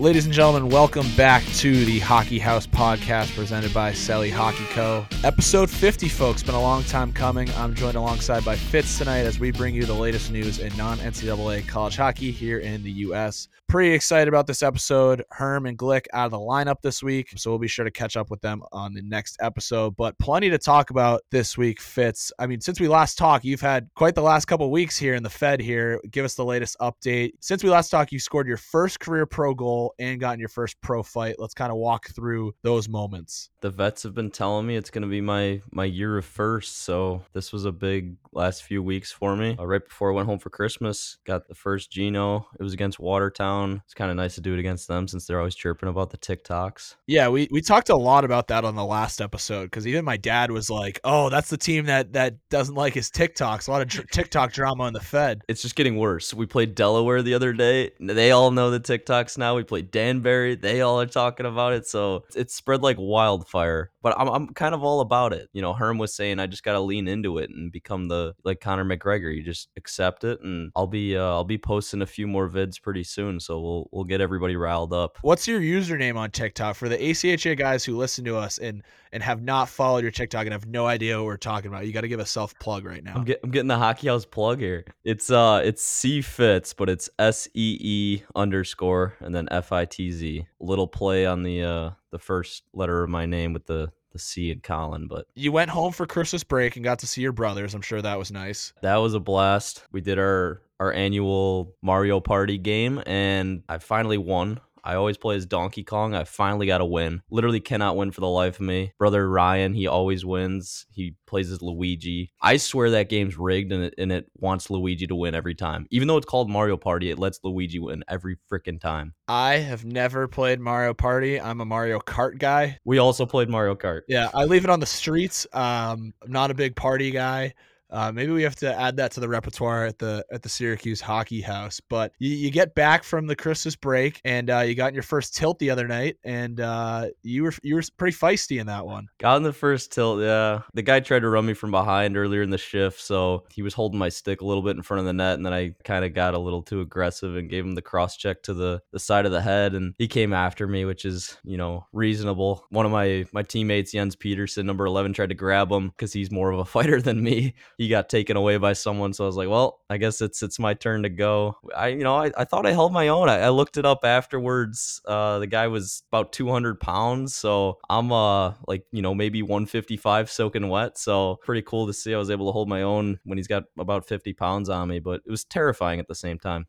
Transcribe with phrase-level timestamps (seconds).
[0.00, 5.04] Ladies and gentlemen, welcome back to the Hockey House podcast presented by Sally Hockey Co.
[5.24, 6.40] Episode 50, folks.
[6.40, 7.50] Been a long time coming.
[7.56, 10.98] I'm joined alongside by Fitz tonight as we bring you the latest news in non
[10.98, 13.48] NCAA college hockey here in the U.S.
[13.66, 15.24] Pretty excited about this episode.
[15.32, 18.16] Herm and Glick out of the lineup this week, so we'll be sure to catch
[18.16, 19.96] up with them on the next episode.
[19.96, 22.30] But plenty to talk about this week, Fitz.
[22.38, 25.24] I mean, since we last talked, you've had quite the last couple weeks here in
[25.24, 26.00] the Fed here.
[26.12, 27.32] Give us the latest update.
[27.40, 30.80] Since we last talked, you scored your first career pro goal and gotten your first
[30.80, 31.36] pro fight.
[31.38, 33.50] Let's kind of walk through those moments.
[33.60, 36.78] The vets have been telling me it's going to be my my year of first,
[36.78, 39.56] so this was a big last few weeks for me.
[39.58, 42.46] Uh, right before I went home for Christmas, got the first Gino.
[42.58, 43.82] It was against Watertown.
[43.84, 46.18] It's kind of nice to do it against them since they're always chirping about the
[46.18, 46.96] TikToks.
[47.06, 50.16] Yeah, we, we talked a lot about that on the last episode because even my
[50.16, 53.68] dad was like, "Oh, that's the team that that doesn't like his TikToks.
[53.68, 56.32] A lot of tr- TikTok drama in the Fed." It's just getting worse.
[56.32, 57.90] We played Delaware the other day.
[58.00, 59.56] They all know the TikToks now.
[59.56, 60.54] We played Danbury.
[60.54, 61.86] They all are talking about it.
[61.86, 63.90] So it's spread like wildfire.
[64.02, 65.48] But I'm, I'm kind of all about it.
[65.52, 68.34] You know, Herm was saying I just got to lean into it and become the
[68.44, 69.34] like Conor McGregor.
[69.34, 72.80] You just accept it, and I'll be uh, I'll be posting a few more vids
[72.80, 73.40] pretty soon.
[73.40, 75.18] So we'll we'll get everybody riled up.
[75.22, 78.82] What's your username on TikTok for the ACHA guys who listen to us and
[79.12, 81.86] and have not followed your TikTok and have no idea what we're talking about?
[81.86, 83.14] You got to give a self plug right now.
[83.16, 84.84] I'm, get, I'm getting the hockey house plug here.
[85.04, 89.84] It's uh it's C Fitz, but it's S E E underscore and then F I
[89.84, 90.46] T Z.
[90.60, 94.50] Little play on the uh the first letter of my name with the the C
[94.50, 97.74] and Colin, but you went home for Christmas break and got to see your brothers.
[97.74, 98.72] I'm sure that was nice.
[98.80, 99.84] That was a blast.
[99.92, 104.60] We did our our annual Mario Party game and I finally won.
[104.84, 106.14] I always play as Donkey Kong.
[106.14, 107.22] I finally got a win.
[107.30, 108.92] Literally cannot win for the life of me.
[108.98, 110.86] Brother Ryan, he always wins.
[110.90, 112.32] He plays as Luigi.
[112.40, 115.86] I swear that game's rigged and it, and it wants Luigi to win every time.
[115.90, 119.14] Even though it's called Mario Party, it lets Luigi win every freaking time.
[119.26, 121.40] I have never played Mario Party.
[121.40, 122.78] I'm a Mario Kart guy.
[122.84, 124.02] We also played Mario Kart.
[124.08, 125.46] Yeah, I leave it on the streets.
[125.52, 127.54] Um, I'm not a big party guy.
[127.90, 131.00] Uh, maybe we have to add that to the repertoire at the at the Syracuse
[131.00, 131.80] Hockey House.
[131.80, 135.02] But you, you get back from the Christmas break, and uh, you got in your
[135.02, 138.86] first tilt the other night, and uh, you were you were pretty feisty in that
[138.86, 139.08] one.
[139.18, 140.62] Got in the first tilt, yeah.
[140.74, 143.74] The guy tried to run me from behind earlier in the shift, so he was
[143.74, 146.04] holding my stick a little bit in front of the net, and then I kind
[146.04, 148.98] of got a little too aggressive and gave him the cross check to the the
[148.98, 152.66] side of the head, and he came after me, which is you know reasonable.
[152.70, 156.30] One of my my teammates, Jens Peterson, number eleven, tried to grab him because he's
[156.30, 157.54] more of a fighter than me.
[157.78, 160.58] He got taken away by someone, so I was like, well, I guess it's it's
[160.58, 161.56] my turn to go.
[161.76, 163.28] I you know I, I thought I held my own.
[163.28, 165.00] I, I looked it up afterwards.
[165.06, 169.42] Uh, the guy was about two hundred pounds, so I'm uh like you know maybe
[169.42, 170.98] one fifty five soaking wet.
[170.98, 172.12] So pretty cool to see.
[172.14, 174.98] I was able to hold my own when he's got about fifty pounds on me,
[174.98, 176.66] but it was terrifying at the same time.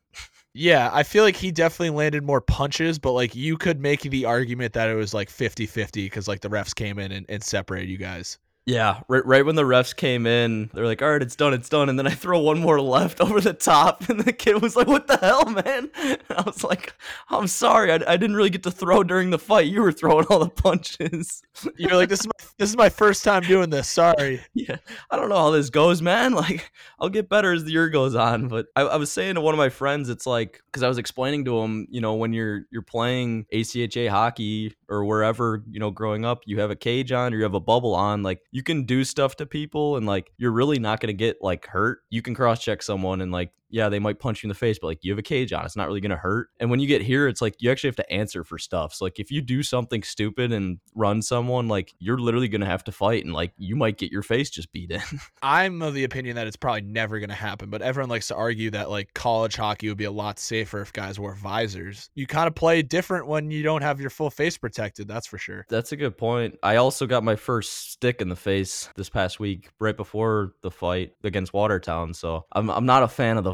[0.52, 4.24] Yeah, I feel like he definitely landed more punches, but like you could make the
[4.24, 7.42] argument that it was like 50 50 because like the refs came in and, and
[7.42, 8.38] separated you guys.
[8.70, 11.68] Yeah, right, right when the refs came in, they're like, "All right, it's done, it's
[11.68, 14.76] done." And then I throw one more left over the top, and the kid was
[14.76, 16.94] like, "What the hell, man?" And I was like,
[17.30, 19.66] "I'm sorry, I, I didn't really get to throw during the fight.
[19.66, 21.42] You were throwing all the punches."
[21.76, 23.88] You're like, "This is my this is my first time doing this.
[23.88, 24.76] Sorry." yeah,
[25.10, 26.34] I don't know how this goes, man.
[26.40, 28.48] Like, I'll get better as the year goes on.
[28.48, 30.96] But I, I was saying to one of my friends, it's like because I was
[30.96, 35.90] explaining to him, you know, when you're you're playing ACHA hockey or wherever, you know,
[35.90, 38.59] growing up, you have a cage on or you have a bubble on, like you
[38.62, 42.00] can do stuff to people and like you're really not going to get like hurt.
[42.10, 44.78] You can cross check someone and like yeah, they might punch you in the face,
[44.78, 46.48] but like you have a cage on, it's not really gonna hurt.
[46.58, 48.94] And when you get here, it's like you actually have to answer for stuff.
[48.94, 52.84] So like if you do something stupid and run someone, like you're literally gonna have
[52.84, 55.02] to fight, and like you might get your face just beat in.
[55.42, 58.70] I'm of the opinion that it's probably never gonna happen, but everyone likes to argue
[58.72, 62.10] that like college hockey would be a lot safer if guys wore visors.
[62.14, 65.08] You kind of play different when you don't have your full face protected.
[65.08, 65.66] That's for sure.
[65.68, 66.58] That's a good point.
[66.62, 70.70] I also got my first stick in the face this past week, right before the
[70.70, 72.14] fight against Watertown.
[72.14, 73.52] So I'm I'm not a fan of the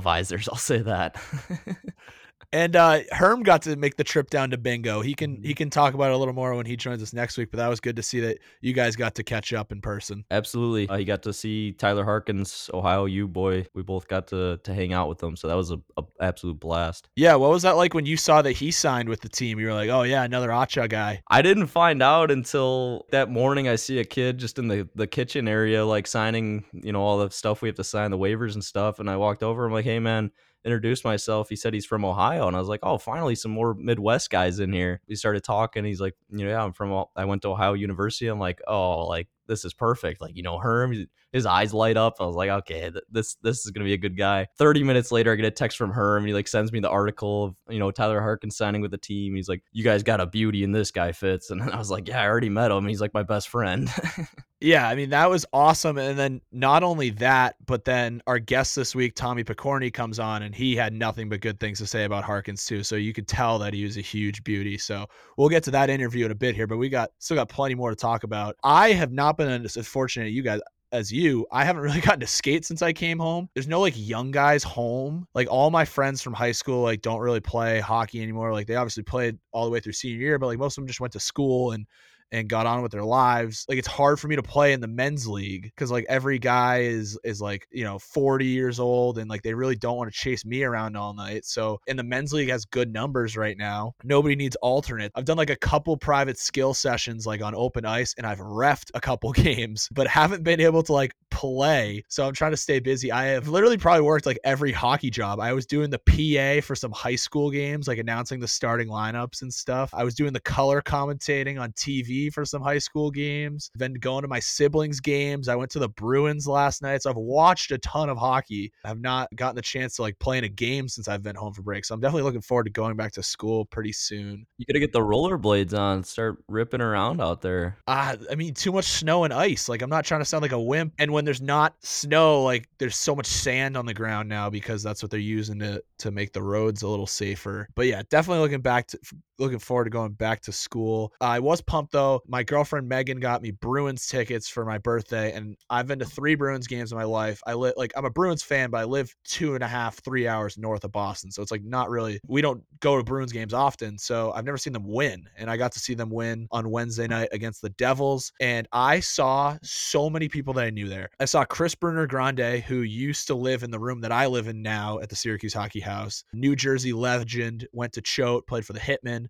[0.49, 1.17] I'll say that.
[2.53, 5.01] And uh, Herm got to make the trip down to Bingo.
[5.01, 7.37] He can he can talk about it a little more when he joins us next
[7.37, 7.51] week.
[7.51, 10.25] But that was good to see that you guys got to catch up in person.
[10.31, 13.67] Absolutely, uh, he got to see Tyler Harkins, Ohio U boy.
[13.75, 16.61] We both got to to hang out with him, so that was a, a, absolute
[16.61, 17.09] blast.
[17.17, 19.59] Yeah, what was that like when you saw that he signed with the team?
[19.59, 21.23] You were like, oh yeah, another ACHA guy.
[21.29, 23.69] I didn't find out until that morning.
[23.69, 27.19] I see a kid just in the the kitchen area, like signing, you know, all
[27.19, 28.99] the stuff we have to sign, the waivers and stuff.
[28.99, 29.67] And I walked over.
[29.67, 30.31] I'm like, hey man
[30.67, 31.49] introduced myself.
[31.49, 34.59] He said he's from Ohio, and I was like, "Oh, finally, some more Midwest guys
[34.59, 35.85] in here." We started talking.
[35.85, 37.05] He's like, "You know, yeah, I'm from.
[37.17, 40.21] I went to Ohio University." I'm like, "Oh, like this is perfect.
[40.21, 42.17] Like, you know, Herm, his eyes light up.
[42.21, 44.47] I was like, okay, th- this this is gonna be a good guy.
[44.59, 46.91] Thirty minutes later, I get a text from Herm, and he like sends me the
[46.91, 49.37] article of you know Tyler Harkin signing with the team.
[49.37, 51.50] He's like, you guys got a beauty, and this guy fits.
[51.56, 52.87] And I was like, yeah, I already met him.
[52.87, 53.88] He's like my best friend.
[54.61, 58.75] Yeah, I mean that was awesome, and then not only that, but then our guest
[58.75, 62.05] this week, Tommy Pokorney, comes on, and he had nothing but good things to say
[62.05, 62.83] about Harkins too.
[62.83, 64.79] So you could tell that he was a huge beauty.
[64.79, 65.06] So
[65.37, 67.75] we'll get to that interview in a bit here, but we got still got plenty
[67.75, 68.56] more to talk about.
[68.65, 70.61] I have not been as fortunate you guys
[70.93, 73.49] as you, I haven't really gotten to skate since I came home.
[73.55, 75.27] There's no like young guys home.
[75.35, 78.53] Like all my friends from high school like don't really play hockey anymore.
[78.53, 80.88] Like they obviously played all the way through senior year, but like most of them
[80.88, 81.87] just went to school and
[82.32, 83.64] and got on with their lives.
[83.69, 86.81] Like it's hard for me to play in the men's league because like every guy
[86.81, 90.19] is is like, you know, 40 years old and like they really don't want to
[90.19, 91.44] chase me around all night.
[91.44, 93.94] So in the men's league has good numbers right now.
[94.05, 95.12] Nobody needs alternate.
[95.14, 98.90] I've done like a couple private skill sessions like on open ice and I've refed
[98.94, 102.02] a couple games, but haven't been able to like play.
[102.08, 103.12] So I'm trying to stay busy.
[103.12, 105.38] I have literally probably worked like every hockey job.
[105.40, 109.43] I was doing the PA for some high school games, like announcing the starting lineups
[109.43, 109.90] and stuff.
[109.93, 113.71] I was doing the color commentating on TV for some high school games.
[113.75, 115.49] Then going to my siblings' games.
[115.49, 117.03] I went to the Bruins last night.
[117.03, 118.73] So I've watched a ton of hockey.
[118.85, 121.37] I have not gotten the chance to like play in a game since I've been
[121.37, 121.85] home for break.
[121.85, 124.47] So I'm definitely looking forward to going back to school pretty soon.
[124.59, 127.79] You gotta get the rollerblades on, start ripping around out there.
[127.87, 129.69] Uh, I mean, too much snow and ice.
[129.69, 130.95] Like, I'm not trying to sound like a wimp.
[130.99, 134.83] And when there's not snow, like, there's so much sand on the ground now because
[134.83, 137.69] that's what they're using to to make the roads a little safer.
[137.75, 138.99] But yeah, definitely looking back to
[139.38, 141.12] looking forward to going back to school.
[141.21, 142.23] Uh, I was pumped though.
[142.27, 146.35] My girlfriend Megan got me Bruins tickets for my birthday, and I've been to three
[146.35, 147.41] Bruins games in my life.
[147.47, 150.27] I live like I'm a Bruins fan, but I live two and a half, three
[150.27, 152.21] hours north of Boston, so it's like not really.
[152.27, 155.56] We don't go to Bruins games often, so I've never seen them win, and I
[155.56, 160.09] got to see them win on Wednesday night against the Devils, and I saw so
[160.11, 161.11] many people that I knew there.
[161.21, 164.49] I saw Chris Bruner Grande, who used to live in the room that I live
[164.49, 166.25] in now at the Syracuse Hockey House.
[166.33, 169.25] New Jersey legend, went to Choate, played for the Hitmen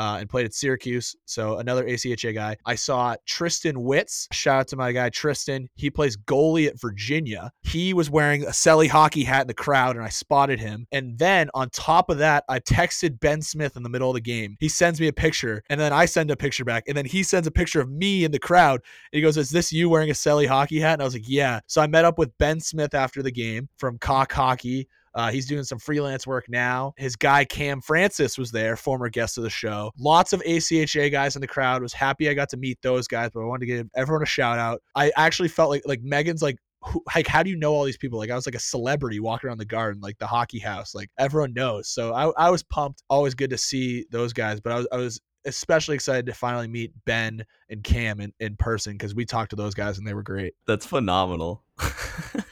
[0.00, 1.14] uh, and played at Syracuse.
[1.26, 2.56] So another ACHA guy.
[2.64, 4.26] I saw Tristan Witz.
[4.32, 5.68] Shout out to my guy Tristan.
[5.74, 7.52] He plays goalie at Virginia.
[7.60, 10.86] He was wearing a Selly hockey hat in the crowd, and I spotted him.
[10.90, 14.22] And then on top of that, I texted Ben Smith in the middle of the
[14.22, 14.56] game.
[14.58, 17.22] He sends me a picture, and then I send a picture back, and then he
[17.22, 18.80] sends a picture of me in the crowd.
[19.12, 21.28] And he goes, "Is this you wearing a Selly hockey hat?" And I was like,
[21.28, 24.88] "Yeah." So I met up with Ben Smith after the game from Cock Hockey.
[25.14, 26.92] Uh, he's doing some freelance work now.
[26.96, 29.90] His guy Cam Francis was there, former guest of the show.
[29.98, 31.82] Lots of ACHA guys in the crowd.
[31.82, 34.26] Was happy I got to meet those guys, but I wanted to give everyone a
[34.26, 34.82] shout out.
[34.94, 37.98] I actually felt like like Megan's like who, like how do you know all these
[37.98, 40.94] people like i was like a celebrity walking around the garden like the hockey house
[40.94, 44.72] like everyone knows so i, I was pumped always good to see those guys but
[44.72, 48.92] i was, I was especially excited to finally meet ben and cam in, in person
[48.94, 51.62] because we talked to those guys and they were great That's phenomenal.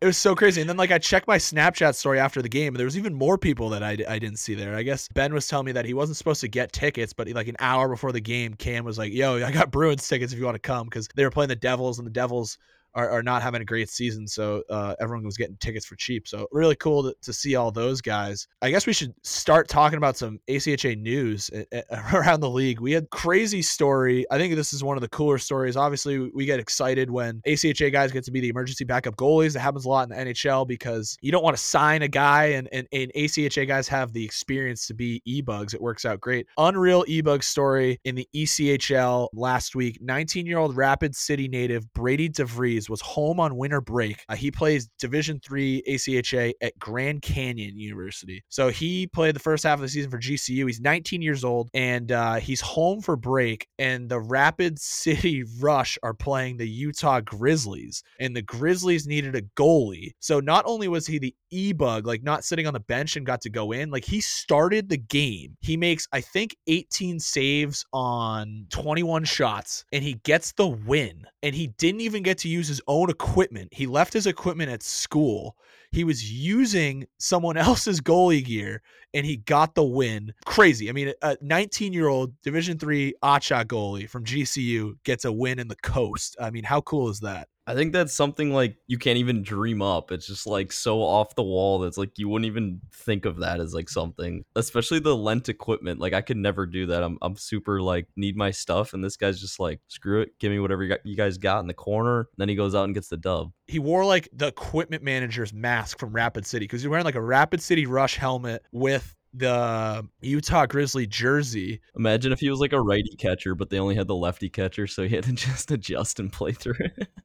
[0.00, 0.60] it was so crazy.
[0.60, 3.14] And then like I checked my Snapchat story after the game, and there was even
[3.14, 4.76] more people that I, I didn't see there.
[4.76, 7.48] I guess Ben was telling me that he wasn't supposed to get tickets, but like
[7.48, 10.44] an hour before the game, Cam was like, "Yo, I got Bruins tickets if you
[10.44, 12.58] want to come," because they were playing the Devils, and the Devils
[12.94, 14.26] are, are not having a great season.
[14.26, 16.26] So uh, everyone was getting tickets for cheap.
[16.26, 18.48] So really cool to, to see all those guys.
[18.62, 21.50] I guess we should start talking about some ACHA news
[22.12, 22.80] around the league.
[22.80, 24.26] We had crazy story.
[24.30, 25.76] I think this is one of the cooler stories.
[25.76, 29.54] Obviously, we get excited when ACHA guys get to be the emergency backup goalies.
[29.54, 32.46] It happens a lot in the NHL because you don't want to sign a guy,
[32.46, 35.74] and, and, and ACHA guys have the experience to be e-bugs.
[35.74, 36.46] It works out great.
[36.56, 40.00] Unreal e-bug story in the ECHL last week.
[40.02, 44.24] 19-year-old Rapid City native Brady DeVries was home on winter break.
[44.28, 48.42] Uh, he plays Division Three ACHA at Grand Canyon University.
[48.48, 50.66] So he played the first half of the season for GCU.
[50.66, 53.66] He's 19 years old and uh, he's home for break.
[53.78, 59.42] And the Rapid City Rush are playing the Utah Grizzlies, and the Grizzlies needed a
[59.42, 60.12] goalie.
[60.20, 63.40] So not only was he the e-bug, like not sitting on the bench and got
[63.42, 65.56] to go in, like he started the game.
[65.60, 71.26] He makes I think 18 saves on 21 shots, and he gets the win.
[71.42, 73.68] And he didn't even get to use his own equipment.
[73.72, 75.56] He left his equipment at school.
[75.90, 78.82] He was using someone else's goalie gear
[79.14, 80.34] and he got the win.
[80.44, 80.88] Crazy.
[80.88, 85.58] I mean, a 19 year old Division three ACHA goalie from GCU gets a win
[85.58, 86.36] in the coast.
[86.40, 87.48] I mean, how cool is that?
[87.68, 90.10] I think that's something like you can't even dream up.
[90.10, 93.60] It's just like so off the wall that's like you wouldn't even think of that
[93.60, 94.42] as like something.
[94.56, 96.00] Especially the lent equipment.
[96.00, 97.02] Like I could never do that.
[97.02, 100.50] I'm I'm super like need my stuff and this guy's just like screw it, give
[100.50, 102.28] me whatever you, got, you guys got in the corner.
[102.38, 103.52] Then he goes out and gets the dub.
[103.68, 107.20] He wore like the equipment manager's mask from Rapid City because he's wearing like a
[107.20, 111.80] Rapid City Rush helmet with the Utah Grizzly jersey.
[111.96, 114.86] Imagine if he was like a righty catcher, but they only had the lefty catcher,
[114.86, 117.08] so he had to just adjust and play through it.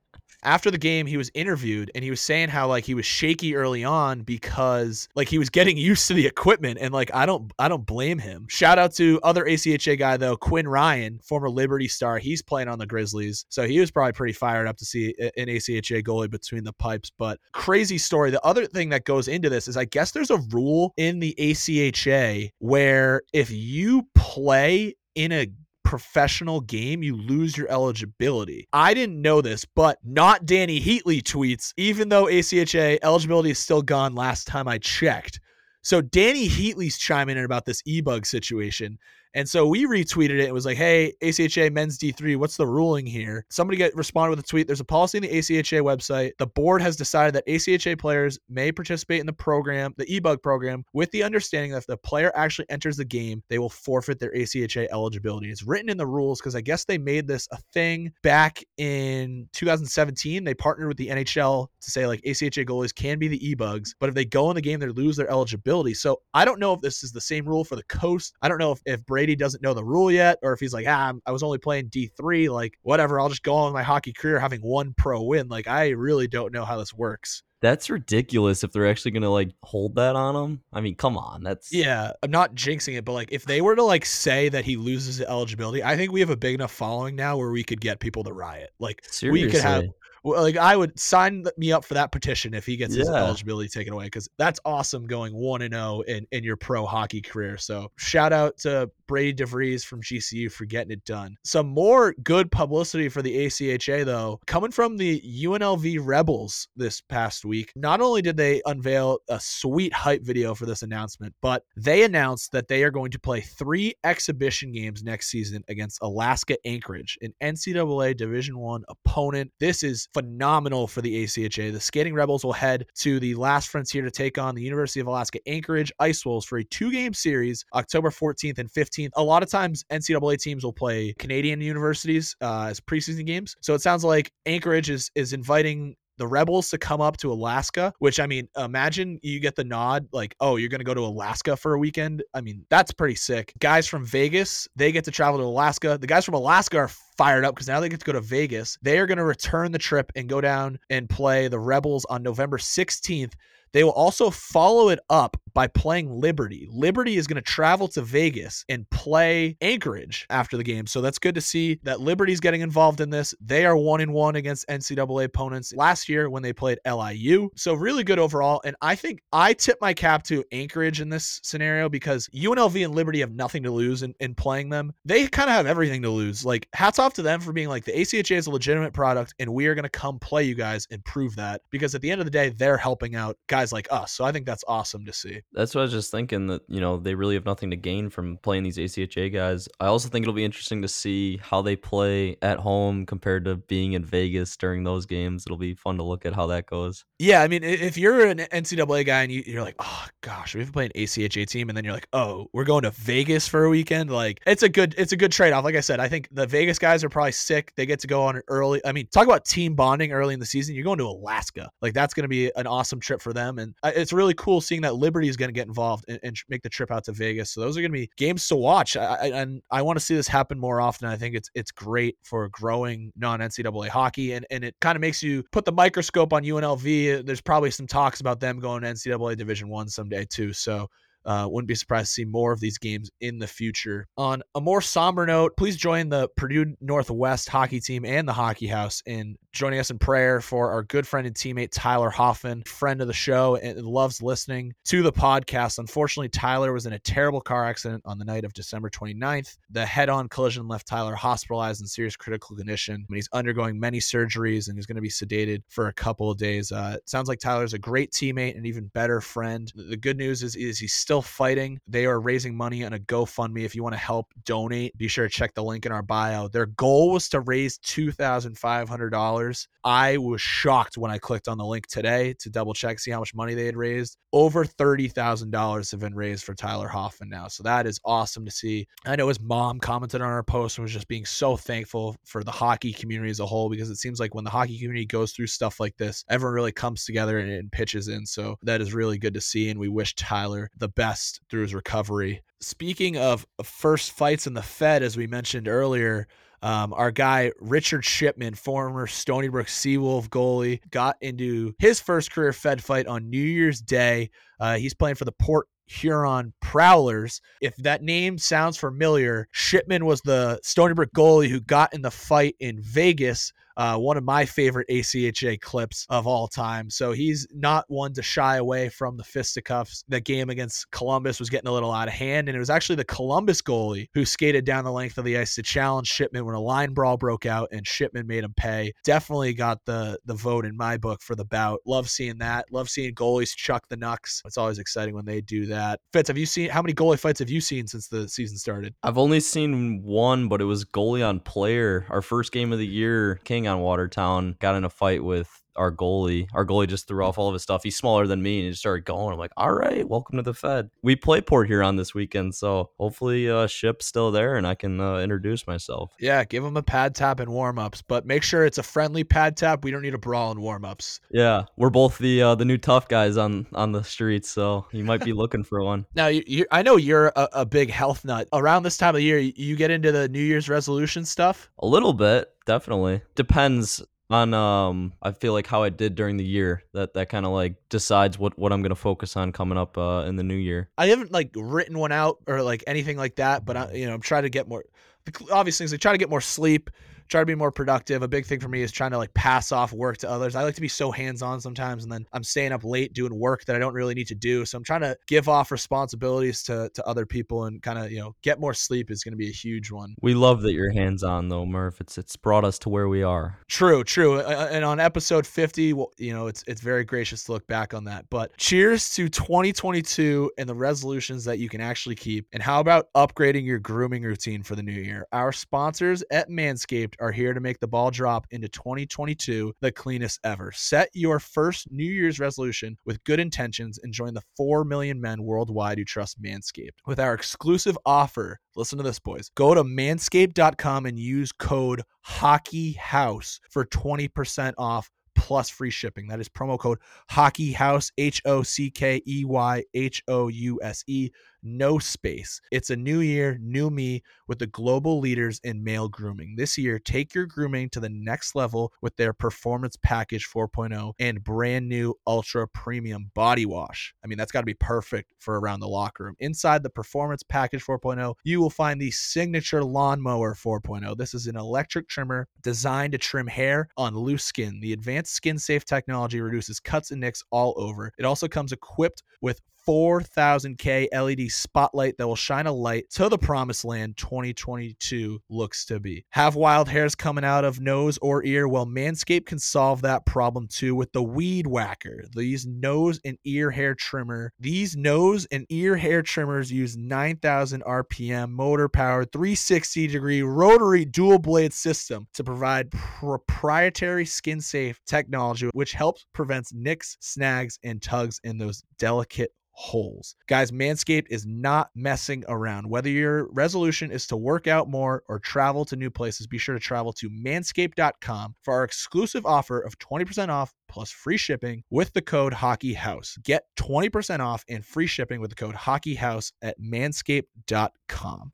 [0.43, 3.55] after the game he was interviewed and he was saying how like he was shaky
[3.55, 7.51] early on because like he was getting used to the equipment and like I don't
[7.59, 8.45] I don't blame him.
[8.49, 12.17] Shout out to other ACHA guy though, Quinn Ryan, former Liberty star.
[12.17, 13.45] He's playing on the Grizzlies.
[13.49, 17.11] So he was probably pretty fired up to see an ACHA goalie between the pipes,
[17.17, 18.31] but crazy story.
[18.31, 21.35] The other thing that goes into this is I guess there's a rule in the
[21.37, 25.47] ACHA where if you play in a
[25.83, 28.67] professional game, you lose your eligibility.
[28.73, 33.81] I didn't know this, but not Dany Heatley tweets, even though ACHA eligibility is still
[33.81, 35.39] gone last time I checked.
[35.81, 38.97] So Dany Heatley's chiming in about this e-bug situation.
[39.35, 40.47] And so we retweeted it.
[40.47, 43.45] It was like, hey, ACHA men's D3, what's the ruling here?
[43.49, 44.67] Somebody get responded with a tweet.
[44.67, 46.31] There's a policy in the ACHA website.
[46.37, 50.83] The board has decided that ACHA players may participate in the program, the e-bug program,
[50.93, 54.33] with the understanding that if the player actually enters the game, they will forfeit their
[54.33, 55.49] ACHA eligibility.
[55.49, 59.49] It's written in the rules because I guess they made this a thing back in
[59.53, 60.43] 2017.
[60.43, 64.09] They partnered with the NHL to say like ACHA goalies can be the e-bugs, but
[64.09, 65.93] if they go in the game, they lose their eligibility.
[65.93, 68.35] So I don't know if this is the same rule for the coast.
[68.41, 70.73] I don't know if, if Brady Brady doesn't know the rule yet, or if he's
[70.73, 73.81] like, ah, I was only playing D3, like whatever, I'll just go on with my
[73.81, 75.47] hockey career having one pro win.
[75.47, 77.41] Like I really don't know how this works.
[77.61, 80.61] That's ridiculous if they're actually gonna like hold that on him.
[80.73, 82.11] I mean, come on, that's yeah.
[82.21, 85.21] I'm not jinxing it, but like if they were to like say that he loses
[85.21, 88.25] eligibility, I think we have a big enough following now where we could get people
[88.25, 88.71] to riot.
[88.77, 89.45] Like Seriously.
[89.45, 89.85] we could have
[90.23, 93.93] like I would sign me up for that petition if he gets his eligibility taken
[93.93, 97.57] away because that's awesome going one and zero oh in in your pro hockey career.
[97.57, 101.35] So shout out to Brady DeVries from GCU for getting it done.
[101.43, 107.45] Some more good publicity for the ACHA though coming from the UNLV Rebels this past
[107.45, 107.71] week.
[107.75, 112.51] Not only did they unveil a sweet hype video for this announcement, but they announced
[112.53, 117.33] that they are going to play three exhibition games next season against Alaska Anchorage, an
[117.41, 119.51] NCAA Division One opponent.
[119.59, 121.71] This is phenomenal for the ACHA.
[121.71, 125.07] The Skating Rebels will head to the last frontier to take on the University of
[125.07, 129.09] Alaska Anchorage Ice Wolves for a two game series October 14th and 15th.
[129.15, 133.55] A lot of times, NCAA teams will play Canadian universities uh, as preseason games.
[133.61, 137.93] So it sounds like Anchorage is, is inviting the rebels to come up to Alaska,
[137.99, 141.01] which I mean, imagine you get the nod like, oh, you're going to go to
[141.01, 142.23] Alaska for a weekend.
[142.33, 143.53] I mean, that's pretty sick.
[143.59, 145.97] Guys from Vegas, they get to travel to Alaska.
[145.97, 148.77] The guys from Alaska are fired up because now they get to go to Vegas.
[148.81, 152.23] They are going to return the trip and go down and play the Rebels on
[152.23, 153.33] November 16th.
[153.73, 156.67] They will also follow it up by playing Liberty.
[156.71, 160.87] Liberty is going to travel to Vegas and play Anchorage after the game.
[160.87, 163.33] So that's good to see that Liberty's getting involved in this.
[163.41, 167.49] They are one in one against NCAA opponents last year when they played LIU.
[167.55, 168.61] So really good overall.
[168.63, 172.95] And I think I tip my cap to Anchorage in this scenario because UNLV and
[172.95, 174.93] Liberty have nothing to lose in, in playing them.
[175.05, 176.45] They kind of have everything to lose.
[176.45, 179.53] Like hats off to them for being like the ACHA is a legitimate product and
[179.53, 182.21] we are going to come play you guys and prove that because at the end
[182.21, 184.13] of the day, they're helping out guys like us.
[184.13, 185.41] So I think that's awesome to see.
[185.51, 188.09] That's what I was just thinking that, you know, they really have nothing to gain
[188.09, 189.67] from playing these ACHA guys.
[189.79, 193.57] I also think it'll be interesting to see how they play at home compared to
[193.57, 195.43] being in Vegas during those games.
[195.45, 197.03] It'll be fun to look at how that goes.
[197.19, 197.41] Yeah.
[197.41, 200.69] I mean, if you're an NCAA guy and you, are like, oh gosh, we have
[200.69, 201.69] to play an ACHA team.
[201.69, 204.11] And then you're like, oh, we're going to Vegas for a weekend.
[204.11, 205.63] Like it's a good, it's a good trade off.
[205.63, 207.71] Like I said, I think the Vegas guys are probably sick.
[207.77, 208.81] They get to go on early.
[208.85, 210.75] I mean, talk about team bonding early in the season.
[210.75, 211.69] You're going to Alaska.
[211.81, 213.57] Like that's going to be an awesome trip for them.
[213.59, 216.33] And uh, it's really cool seeing that Liberty is going to get involved and, and,
[216.49, 217.51] make the trip out to Vegas.
[217.51, 218.97] So those are going to be games to watch.
[218.97, 221.07] I, I, and I want to see this happen more often.
[221.07, 225.01] I think it's it's great for growing non NCAA hockey, and and it kind of
[225.01, 227.25] makes you put the microscope on UNLV.
[227.25, 230.51] There's probably some talks about them going to NCAA Division One someday too.
[230.51, 230.89] So
[231.25, 234.07] uh, wouldn't be surprised to see more of these games in the future.
[234.17, 238.67] On a more somber note, please join the Purdue Northwest hockey team and the Hockey
[238.67, 243.01] House in joining us in prayer for our good friend and teammate Tyler Hoffman, friend
[243.01, 245.77] of the show and loves listening to the podcast.
[245.77, 249.57] Unfortunately, Tyler was in a terrible car accident on the night of December 29th.
[249.69, 253.05] The head on collision left Tyler hospitalized in serious critical condition.
[253.13, 256.71] He's undergoing many surgeries and he's going to be sedated for a couple of days.
[256.71, 259.71] Uh, it sounds like Tyler's a great teammate and even better friend.
[259.75, 261.79] The good news is, is he's still fighting.
[261.87, 263.63] They are raising money on a GoFundMe.
[263.63, 266.47] If you want to help donate, be sure to check the link in our bio.
[266.47, 269.67] Their goal was to raise $2,500 dollars.
[269.83, 273.19] I was shocked when I clicked on the link today to double check, see how
[273.19, 274.17] much money they had raised.
[274.31, 278.45] Over thirty thousand dollars have been raised for Tyler Hoffman now, so that is awesome
[278.45, 278.87] to see.
[279.05, 282.43] I know his mom commented on our post and was just being so thankful for
[282.43, 285.33] the hockey community as a whole because it seems like when the hockey community goes
[285.33, 288.25] through stuff like this, everyone really comes together and, and pitches in.
[288.25, 291.75] So that is really good to see, and we wish Tyler the best through his
[291.75, 292.41] recovery.
[292.61, 296.27] Speaking of first fights in the Fed, as we mentioned earlier,
[296.63, 302.53] um, our guy Richard Shipman, former Stony Brook Seawolf goalie, got into his first career
[302.53, 304.31] Fed fight on New Year's Day.
[304.59, 307.41] Uh, he's playing for the Port Huron Prowlers.
[307.61, 312.11] If that name sounds familiar, Shipman was the Stony Brook goalie who got in the
[312.11, 316.89] fight in Vegas uh, one of my favorite ACHA clips of all time.
[316.89, 320.03] So he's not one to shy away from the fisticuffs.
[320.07, 322.95] The game against Columbus was getting a little out of hand, and it was actually
[322.95, 326.55] the Columbus goalie who skated down the length of the ice to challenge Shipman when
[326.55, 328.93] a line brawl broke out, and Shipman made him pay.
[329.03, 331.79] Definitely got the the vote in my book for the bout.
[331.85, 332.65] Love seeing that.
[332.71, 334.41] Love seeing goalies chuck the knucks.
[334.45, 335.99] It's always exciting when they do that.
[336.11, 338.93] Fitz, have you seen how many goalie fights have you seen since the season started?
[339.03, 342.05] I've only seen one, but it was goalie on player.
[342.09, 345.91] Our first game of the year, King on Watertown, got in a fight with our
[345.91, 346.47] goalie.
[346.53, 347.83] Our goalie just threw off all of his stuff.
[347.83, 349.33] He's smaller than me and he just started going.
[349.33, 350.89] I'm like, all right, welcome to the Fed.
[351.01, 354.99] We play Port Huron this weekend, so hopefully uh ship's still there and I can
[354.99, 356.13] uh, introduce myself.
[356.19, 359.23] Yeah, give him a pad tap and warm ups, but make sure it's a friendly
[359.23, 359.83] pad tap.
[359.83, 361.19] We don't need a brawl in warm ups.
[361.31, 365.03] Yeah, we're both the uh, the new tough guys on on the streets, so you
[365.03, 366.05] might be looking for one.
[366.15, 368.47] Now, you, you, I know you're a, a big health nut.
[368.53, 371.69] Around this time of year, you get into the New Year's resolution stuff.
[371.79, 373.21] A little bit, definitely.
[373.35, 376.83] Depends on um I feel like how I did during the year.
[376.93, 379.97] That that kind of like decides what what I'm going to focus on coming up
[379.97, 380.89] uh in the new year.
[380.97, 384.13] I haven't like written one out or like anything like that, but I, you know,
[384.13, 384.83] I'm trying to get more
[385.25, 386.89] the obvious things like try to get more sleep,
[387.29, 388.21] try to be more productive.
[388.21, 390.55] A big thing for me is trying to like pass off work to others.
[390.55, 393.37] I like to be so hands on sometimes, and then I'm staying up late doing
[393.37, 394.65] work that I don't really need to do.
[394.65, 398.19] So I'm trying to give off responsibilities to to other people and kind of you
[398.19, 400.15] know get more sleep is going to be a huge one.
[400.21, 402.01] We love that you're hands on though, Murph.
[402.01, 403.57] It's it's brought us to where we are.
[403.67, 404.39] True, true.
[404.39, 408.05] And on episode 50, well, you know, it's it's very gracious to look back on
[408.05, 408.25] that.
[408.29, 412.47] But cheers to 2022 and the resolutions that you can actually keep.
[412.53, 415.27] And how about upgrading your grooming routine for the new year?
[415.31, 420.39] Our sponsors at Manscaped are here to make the ball drop into 2022 the cleanest
[420.43, 420.71] ever.
[420.71, 425.43] Set your first New Year's resolution with good intentions and join the 4 million men
[425.43, 426.99] worldwide who trust Manscaped.
[427.05, 429.49] With our exclusive offer, listen to this, boys.
[429.55, 436.27] Go to manscaped.com and use code HOCKEYHOUSE for 20% off plus free shipping.
[436.27, 436.99] That is promo code
[437.29, 441.31] Hockey House H O C K E Y H O U S E
[441.63, 442.61] no space.
[442.71, 446.55] It's a new year, new me with the global leaders in male grooming.
[446.55, 451.43] This year, take your grooming to the next level with their Performance Package 4.0 and
[451.43, 454.13] brand new Ultra Premium Body Wash.
[454.23, 456.35] I mean, that's got to be perfect for around the locker room.
[456.39, 461.17] Inside the Performance Package 4.0, you will find the Signature Lawnmower 4.0.
[461.17, 464.79] This is an electric trimmer designed to trim hair on loose skin.
[464.79, 468.11] The advanced skin safe technology reduces cuts and nicks all over.
[468.17, 473.37] It also comes equipped with 4000K LED spotlight that will shine a light to the
[473.37, 476.25] promised land 2022 looks to be.
[476.29, 478.67] Have wild hairs coming out of nose or ear?
[478.67, 482.25] Well, Manscaped can solve that problem too with the Weed Whacker.
[482.35, 484.51] These nose and ear hair trimmer.
[484.59, 491.39] These nose and ear hair trimmers use 9000 RPM motor powered 360 degree rotary dual
[491.39, 498.39] blade system to provide proprietary skin safe technology which helps prevents nicks, snags and tugs
[498.43, 500.35] in those delicate holes.
[500.47, 502.89] Guys, Manscaped is not messing around.
[502.89, 506.75] Whether your resolution is to work out more or travel to new places, be sure
[506.75, 512.13] to travel to manscaped.com for our exclusive offer of 20% off plus free shipping with
[512.13, 513.41] the code HockeyHouse.
[513.43, 518.51] Get 20% off and free shipping with the code HockeyHouse at manscaped.com.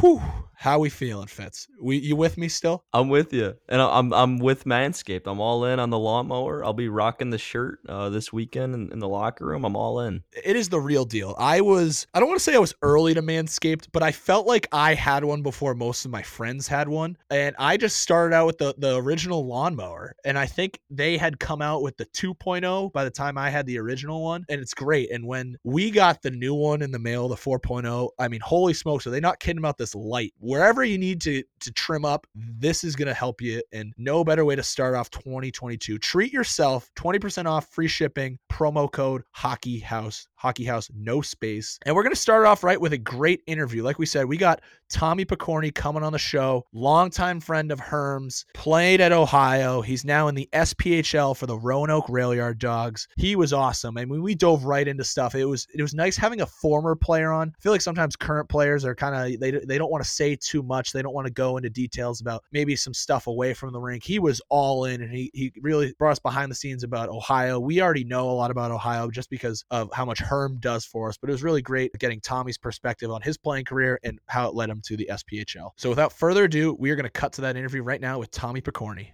[0.00, 0.22] Whew.
[0.60, 1.68] How we feeling, Fitz?
[1.80, 2.84] We you with me still?
[2.92, 5.22] I'm with you, and I'm I'm with Manscaped.
[5.24, 6.62] I'm all in on the lawnmower.
[6.62, 9.64] I'll be rocking the shirt uh, this weekend in, in, the locker room.
[9.64, 10.22] I'm all in.
[10.44, 11.34] It is the real deal.
[11.38, 14.46] I was I don't want to say I was early to Manscaped, but I felt
[14.46, 18.36] like I had one before most of my friends had one, and I just started
[18.36, 22.04] out with the the original lawnmower, and I think they had come out with the
[22.04, 25.10] 2.0 by the time I had the original one, and it's great.
[25.10, 28.74] And when we got the new one in the mail, the 4.0, I mean, holy
[28.74, 30.34] smokes, are they not kidding about this light?
[30.38, 33.62] wherever you need to to trim up, this is going to help you.
[33.72, 35.98] And no better way to start off 2022.
[35.98, 36.90] Treat yourself.
[36.96, 38.38] 20% off, free shipping.
[38.50, 40.26] Promo code Hockey House.
[40.40, 41.78] Hockey House No Space.
[41.84, 43.82] And we're going to start off right with a great interview.
[43.82, 48.46] Like we said, we got Tommy Pokorney coming on the show, longtime friend of Herm's,
[48.54, 49.82] played at Ohio.
[49.82, 53.06] He's now in the SPHL for the Roanoke Rail Yard Dawgs.
[53.16, 53.98] He was awesome.
[53.98, 55.34] I mean, we dove right into stuff.
[55.34, 57.52] It was it was nice having a former player on.
[57.56, 60.36] I feel like sometimes current players are kind of they they don't want to say
[60.36, 60.92] too much.
[60.92, 64.02] They don't want to go into details about maybe some stuff away from the rink.
[64.02, 67.60] He was all in and he he really brought us behind the scenes about Ohio.
[67.60, 71.08] We already know a lot about Ohio just because of how much Herm does for
[71.08, 74.46] us, but it was really great getting Tommy's perspective on his playing career and how
[74.48, 75.70] it led him to the SPHL.
[75.76, 78.30] So without further ado, we are going to cut to that interview right now with
[78.30, 79.08] Tommy Pokorney.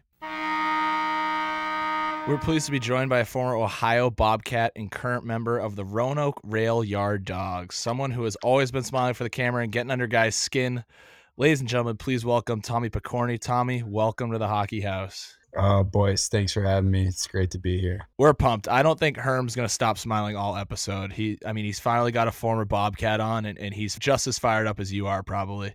[2.29, 5.87] We're pleased to be joined by a former Ohio Bobcat and current member of the
[5.87, 9.91] Roanoke Rail Yard Dawgs, someone who has always been smiling for the camera and getting
[9.91, 10.85] under guys' skin.
[11.39, 13.41] Ladies and gentlemen, please welcome Tommy Pokorney.
[13.41, 15.35] Tommy, welcome to the Hockey House.
[15.59, 17.07] Oh, boys, thanks for having me.
[17.07, 18.09] It's great to be here.
[18.19, 18.69] We're pumped.
[18.69, 21.13] I don't think Herm's going to stop smiling all episode.
[21.13, 24.39] He, I mean, he's finally got a former Bobcat on, and, and he's just as
[24.39, 25.75] fired up as you are, probably.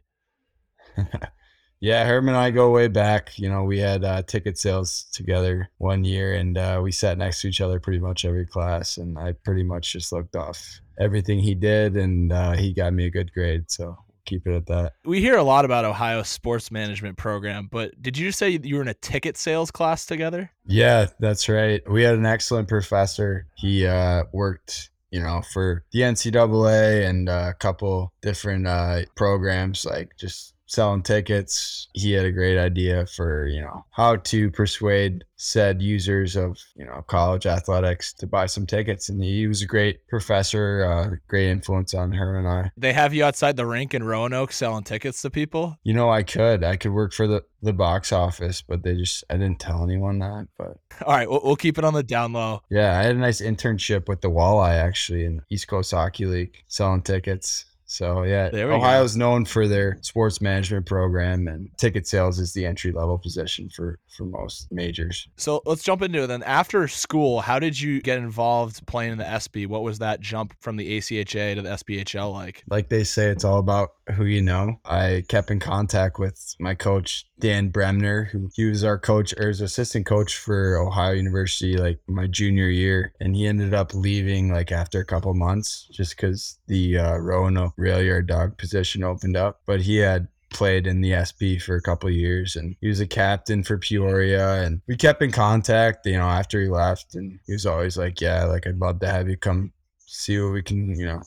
[1.79, 3.39] yeah, Herm and I go way back.
[3.39, 7.41] You know, we had uh, ticket sales together one year, and uh, we sat next
[7.41, 8.97] to each other pretty much every class.
[8.97, 13.07] And I pretty much just looked off everything he did, and uh, he got me
[13.07, 13.71] a good grade.
[13.71, 14.93] So keep it at that.
[15.05, 18.75] We hear a lot about Ohio's sports management program, but did you just say you
[18.75, 20.51] were in a ticket sales class together?
[20.65, 21.81] Yeah, that's right.
[21.89, 23.47] We had an excellent professor.
[23.55, 30.15] He uh, worked you know, for the NCAA and a couple different uh, programs, like
[30.17, 31.89] just selling tickets.
[31.93, 36.85] He had a great idea for, you know, how to persuade said users of, you
[36.85, 39.09] know, college athletics to buy some tickets.
[39.09, 42.71] And he was a great professor, uh, great influence on her and I.
[42.77, 45.77] They have you outside the rink in Roanoke selling tickets to people?
[45.83, 46.63] You know, I could.
[46.63, 50.19] I could work for the, the box office, but they just, I didn't tell anyone
[50.19, 50.47] that.
[50.57, 52.61] But all right, we'll, we'll keep it on the down low.
[52.69, 56.63] Yeah, I had a nice internship with the Walleye actually in East Coast Hockey League
[56.67, 57.65] selling tickets.
[57.91, 59.19] So yeah, Ohio's go.
[59.19, 63.99] known for their sports management program, and ticket sales is the entry level position for
[64.15, 65.27] for most majors.
[65.35, 66.41] So let's jump into it then.
[66.43, 69.67] After school, how did you get involved playing in the SB?
[69.67, 72.63] What was that jump from the ACHA to the SPHL like?
[72.69, 74.79] Like they say, it's all about who you know.
[74.85, 79.49] I kept in contact with my coach Dan Bremner, who he was our coach or
[79.49, 84.53] his assistant coach for Ohio University like my junior year, and he ended up leaving
[84.53, 89.35] like after a couple months just because the uh, Roanoke rail yard dog position opened
[89.35, 89.61] up.
[89.65, 93.07] But he had played in the SB for a couple years and he was a
[93.07, 97.53] captain for Peoria and we kept in contact, you know, after he left and he
[97.53, 100.99] was always like, Yeah, like I'd love to have you come see what we can,
[100.99, 101.21] you know,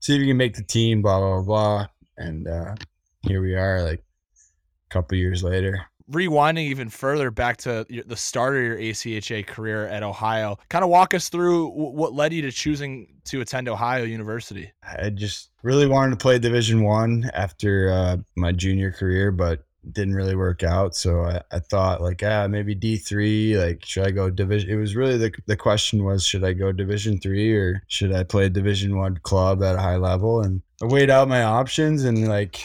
[0.00, 1.86] see if you can make the team, blah blah blah.
[2.16, 2.74] And uh
[3.22, 4.04] here we are, like
[4.88, 9.86] a couple years later rewinding even further back to the start of your ACHA career
[9.88, 14.04] at Ohio, kind of walk us through what led you to choosing to attend Ohio
[14.04, 14.72] University.
[14.82, 20.14] I just really wanted to play Division One after uh, my junior career, but didn't
[20.14, 20.96] really work out.
[20.96, 23.56] So I, I thought like, ah, maybe D three.
[23.56, 24.70] Like, should I go division?
[24.70, 28.24] It was really the the question was, should I go Division three or should I
[28.24, 30.40] play Division one club at a high level?
[30.40, 32.64] And I weighed out my options and like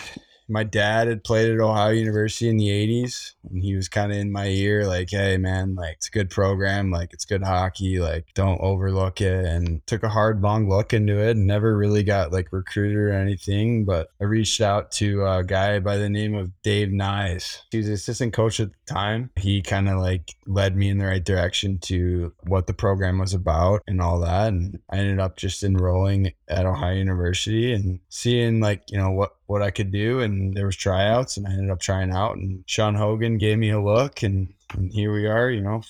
[0.51, 4.17] my dad had played at Ohio University in the 80s and he was kind of
[4.17, 7.99] in my ear like hey man like it's a good program like it's good hockey
[7.99, 12.03] like don't overlook it and took a hard long look into it and never really
[12.03, 16.35] got like recruited or anything but I reached out to a guy by the name
[16.35, 17.61] of Dave Nyes.
[17.71, 19.31] He was assistant coach at the time.
[19.37, 23.33] He kind of like led me in the right direction to what the program was
[23.33, 28.59] about and all that and I ended up just enrolling at Ohio University and seeing
[28.59, 30.21] like you know what what I could do.
[30.21, 32.37] And there was tryouts, and I ended up trying out.
[32.37, 35.51] And Sean Hogan gave me a look, and, and here we are.
[35.51, 35.81] You know,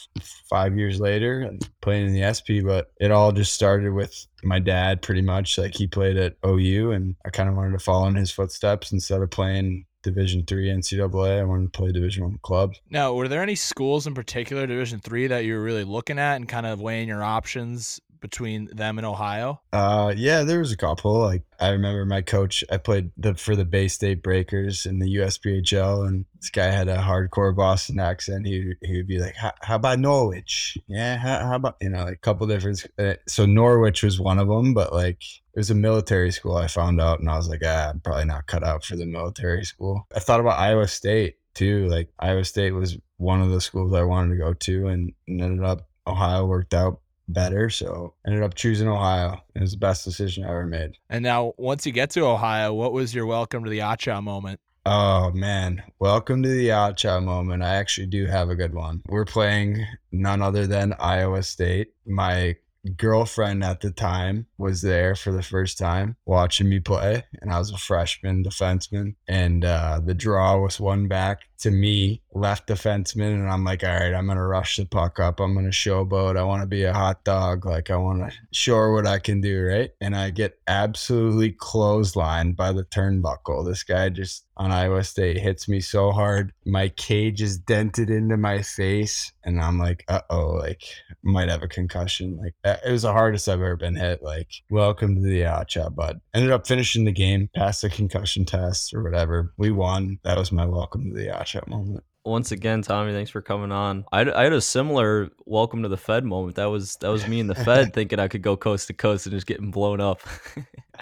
[0.50, 2.65] five years later, playing in the SP.
[2.65, 5.58] But it all just started with my dad, pretty much.
[5.58, 8.91] Like he played at OU, and I kind of wanted to follow in his footsteps
[8.91, 11.39] instead of playing Division three NCAA.
[11.39, 12.74] I wanted to play Division one club.
[12.89, 16.38] Now, were there any schools in particular, Division three, that you were really looking at
[16.38, 19.62] and kind of weighing your options between them and Ohio?
[19.74, 21.20] Uh, yeah, there was a couple.
[21.20, 22.64] Like I remember my coach.
[22.72, 26.88] I played the, for the Bay State Breakers in the USPHL, and this guy had
[26.88, 28.46] a hardcore Boston accent.
[28.46, 30.78] He he would be like, "How about Norwich?
[30.88, 34.40] Yeah, how, how about you know like a couple different." Uh, so Norwich was one
[34.40, 35.22] of them, but like
[35.54, 36.56] it was a military school.
[36.56, 39.06] I found out, and I was like, ah, I'm probably not cut out for the
[39.06, 40.08] military school.
[40.16, 41.88] I thought about Iowa State too.
[41.88, 45.42] Like Iowa State was one of the schools I wanted to go to, and, and
[45.42, 47.70] ended up Ohio worked out better.
[47.70, 49.41] So ended up choosing Ohio.
[49.56, 50.91] It was the best decision I ever made.
[51.10, 54.60] And now, once you get to Ohio, what was your welcome to the ACHA moment?
[54.84, 57.62] Oh man, welcome to the ACHA moment.
[57.62, 59.04] I actually do have a good one.
[59.08, 61.89] We're playing none other than Iowa State.
[62.08, 62.56] My
[62.98, 67.60] girlfriend at the time was there for the first time watching me play, and I
[67.60, 69.15] was a freshman defenseman.
[69.28, 73.89] And uh, the draw was one back to me, left defenseman, and I'm like, all
[73.89, 75.39] right, I'm gonna rush the puck up.
[75.39, 76.38] I'm gonna showboat.
[76.38, 77.65] I want to be a hot dog.
[77.65, 79.91] Like I want to show what I can do, right?
[80.02, 83.65] And I get absolutely clotheslined by the turnbuckle.
[83.65, 88.38] This guy just on Iowa State hits me so hard, my cage is dented into
[88.38, 90.84] my face, and I'm like, uh oh, like
[91.24, 92.38] might have a concussion.
[92.38, 94.21] Like it was the hardest I've ever been hit.
[94.21, 96.21] Like welcome to the ACHA, bud.
[96.34, 99.54] Ended up finishing the game, passed the concussion test or whatever.
[99.58, 100.19] We won.
[100.24, 104.06] That was my welcome to the ACHA moment once again, Tommy, thanks for coming on.
[104.12, 106.56] I, I had a similar welcome to the Fed moment.
[106.56, 109.26] That was that was me in the Fed thinking I could go coast to coast
[109.26, 110.22] and just getting blown up.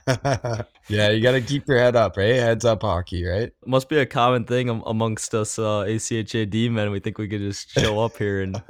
[0.88, 2.36] yeah, you got to keep your head up, right?
[2.36, 3.52] Heads up hockey, right?
[3.66, 6.90] Must be a common thing amongst us uh, ACHAD men.
[6.92, 8.62] We think we could just show up here and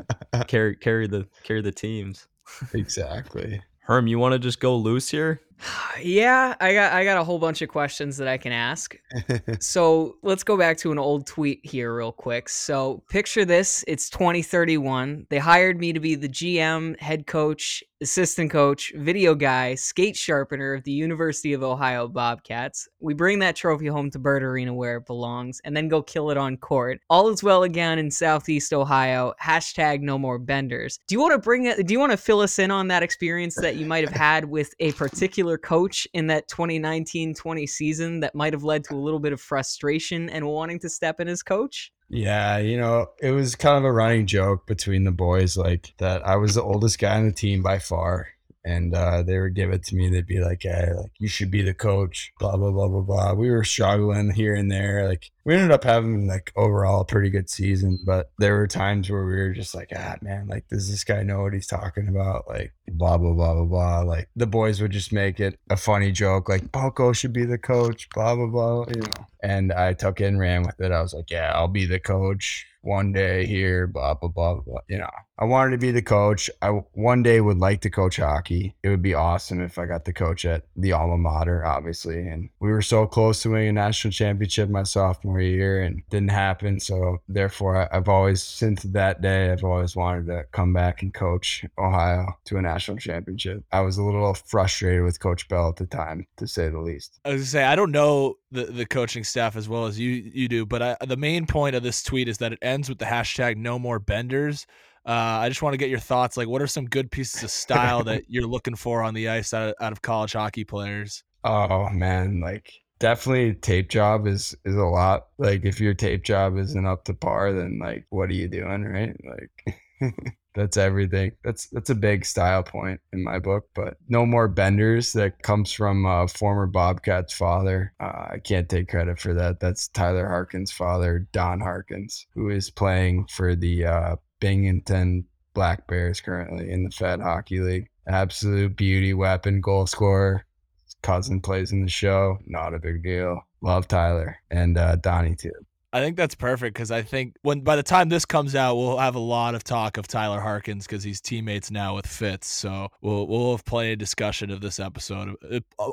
[0.48, 2.28] carry carry the carry the teams.
[2.74, 3.62] exactly.
[3.82, 5.42] Herm, you want to just go loose here?
[6.02, 8.96] Yeah, I got I got a whole bunch of questions that I can ask.
[9.60, 12.48] so let's go back to an old tweet here real quick.
[12.48, 15.28] So picture this: it's 2031.
[15.30, 20.74] They hired me to be the GM, head coach, assistant coach, video guy, skate sharpener
[20.74, 22.88] of the University of Ohio Bobcats.
[23.02, 26.32] We bring that trophy home to Bird Arena where it belongs, and then go kill
[26.32, 27.02] it on court.
[27.10, 29.34] All is well again in Southeast Ohio.
[29.42, 31.00] Hashtag no more benders.
[31.08, 31.86] Do you want to bring it?
[31.86, 34.46] Do you want to fill us in on that experience that you might have had
[34.46, 38.94] with a particular particular coach in that 2019 20 season that might have led to
[38.94, 41.92] a little bit of frustration and wanting to step in as coach?
[42.10, 46.26] Yeah, you know, it was kind of a running joke between the boys, like that
[46.26, 48.30] I was the oldest guy on the team by far
[48.66, 50.10] and uh, they would give it to me.
[50.10, 53.34] They'd be like, "Hey, like you should be the coach." Blah blah blah blah blah.
[53.34, 55.08] We were struggling here and there.
[55.08, 59.10] Like we ended up having like overall a pretty good season, but there were times
[59.10, 62.08] where we were just like, "Ah, man, like does this guy know what he's talking
[62.08, 64.00] about?" Like blah blah blah blah blah.
[64.02, 67.58] Like the boys would just make it a funny joke, like Poko should be the
[67.58, 68.10] coach.
[68.14, 68.86] Blah blah blah.
[68.90, 69.26] You know.
[69.42, 70.92] And I took it and ran with it.
[70.92, 74.80] I was like, "Yeah, I'll be the coach." One day here, blah blah blah blah.
[74.88, 76.50] You know, I wanted to be the coach.
[76.62, 78.76] I one day would like to coach hockey.
[78.84, 82.28] It would be awesome if I got to coach at the alma mater, obviously.
[82.28, 86.32] And we were so close to winning a national championship my sophomore year, and didn't
[86.32, 86.80] happen.
[86.80, 91.66] So therefore, I've always since that day, I've always wanted to come back and coach
[91.78, 93.64] Ohio to a national championship.
[93.72, 97.20] I was a little frustrated with Coach Bell at the time, to say the least.
[97.26, 100.10] I was gonna say I don't know the the coaching staff as well as you
[100.10, 103.00] you do, but I, the main point of this tweet is that it ends with
[103.00, 104.66] the hashtag no more benders.
[105.06, 106.38] Uh, I just want to get your thoughts.
[106.38, 109.54] Like, what are some good pieces of style that you're looking for on the ice
[109.54, 111.24] out of, out of college hockey players?
[111.44, 115.28] Oh man, like definitely tape job is is a lot.
[115.38, 118.84] Like if your tape job isn't up to par, then like what are you doing,
[118.84, 119.16] right?
[119.24, 120.14] Like
[120.56, 121.32] that's everything.
[121.44, 123.66] That's that's a big style point in my book.
[123.76, 125.14] But no more benders.
[125.14, 127.94] That comes from uh, former Bobcats father.
[128.00, 129.60] Uh, I can't take credit for that.
[129.60, 136.22] That's Tyler Harkins' father, Don Harkins, who is playing for the uh, Binghamton Black Bears
[136.22, 137.90] currently in the Fed Hockey League.
[138.08, 140.46] Absolute beauty weapon, goal scorer.
[140.86, 142.40] His cousin plays in the show.
[142.48, 143.42] Not a big deal.
[143.62, 145.52] Love Tyler and uh, Donnie too.
[145.92, 148.98] I think that's perfect because I think when by the time this comes out, we'll
[148.98, 152.48] have a lot of talk of Tyler Harkins because he's teammates now with Fitz.
[152.48, 155.36] So we'll we'll have plenty of discussion of this episode.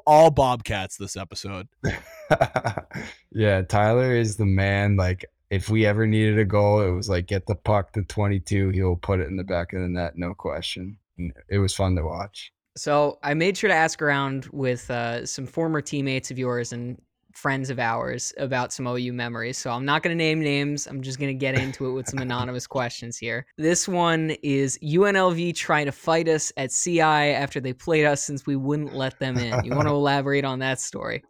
[0.06, 1.68] All Bobcats this episode.
[3.32, 4.96] yeah, Tyler is the man.
[4.96, 8.70] Like if we ever needed a goal, it was like get the puck to 22,
[8.70, 10.98] he'll put it in the back of the net, no question.
[11.48, 12.52] It was fun to watch.
[12.76, 17.00] So I made sure to ask around with uh, some former teammates of yours and
[17.36, 19.58] friends of ours about some OU memories.
[19.58, 20.86] So I'm not going to name names.
[20.86, 23.46] I'm just going to get into it with some anonymous questions here.
[23.58, 28.46] This one is UNLV trying to fight us at CI after they played us since
[28.46, 29.64] we wouldn't let them in.
[29.64, 31.22] You want to elaborate on that story?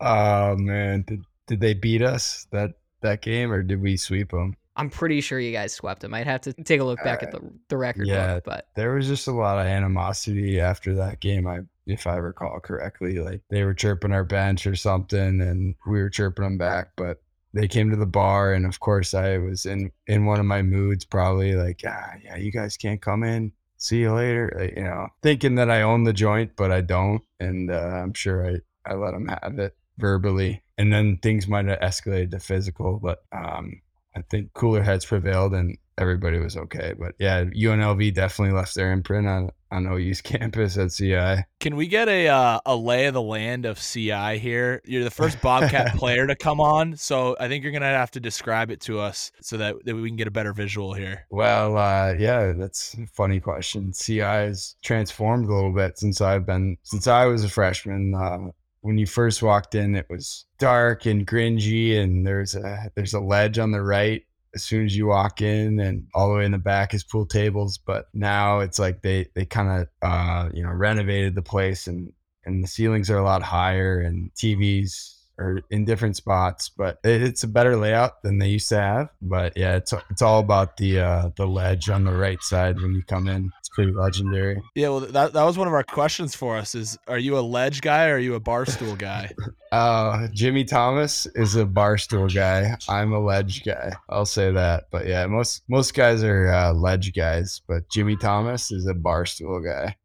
[0.00, 4.56] Oh man, did did they beat us that that game or did we sweep them?
[4.76, 6.12] I'm pretty sure you guys swept them.
[6.12, 8.68] I'd have to take a look back uh, at the the record yeah, book, but
[8.76, 11.46] there was just a lot of animosity after that game.
[11.46, 13.18] I if I recall correctly.
[13.18, 16.90] Like they were chirping our bench or something, and we were chirping them back.
[16.96, 17.22] But
[17.54, 20.62] they came to the bar, and of course, I was in in one of my
[20.62, 23.52] moods, probably like, ah, yeah, you guys can't come in.
[23.78, 24.52] See you later.
[24.58, 28.14] Like, you know, thinking that I own the joint, but I don't, and uh, I'm
[28.14, 28.56] sure I
[28.90, 33.24] I let them have it verbally, and then things might have escalated to physical, but
[33.32, 33.80] um,
[34.14, 36.94] I think cooler heads prevailed, and everybody was okay.
[36.98, 41.44] But yeah, UNLV definitely left their imprint on on OU's campus at CI.
[41.60, 44.80] Can we get a uh, a lay of the land of CI here?
[44.84, 48.20] You're the first Bobcat player to come on, so I think you're gonna have to
[48.20, 51.26] describe it to us so that, that we can get a better visual here.
[51.30, 53.92] Well, uh, yeah, that's a funny question.
[53.92, 58.14] CI has transformed a little bit since I've been since I was a freshman.
[58.14, 58.50] Uh,
[58.80, 63.20] when you first walked in, it was dark and gringy, and there's a there's a
[63.20, 64.22] ledge on the right
[64.56, 67.26] as soon as you walk in and all the way in the back is pool
[67.26, 71.86] tables but now it's like they they kind of uh you know renovated the place
[71.86, 72.10] and
[72.46, 77.22] and the ceilings are a lot higher and tvs are in different spots but it,
[77.22, 80.76] it's a better layout than they used to have but yeah it's it's all about
[80.76, 84.60] the uh the ledge on the right side when you come in it's pretty legendary
[84.74, 86.74] Yeah, well, that that was one of our questions for us.
[86.74, 89.32] Is are you a ledge guy or are you a barstool guy?
[89.72, 92.76] Uh, Jimmy Thomas is a barstool guy.
[92.88, 93.92] I'm a ledge guy.
[94.08, 94.84] I'll say that.
[94.92, 99.62] But yeah, most most guys are uh, ledge guys, but Jimmy Thomas is a barstool
[99.62, 99.96] guy.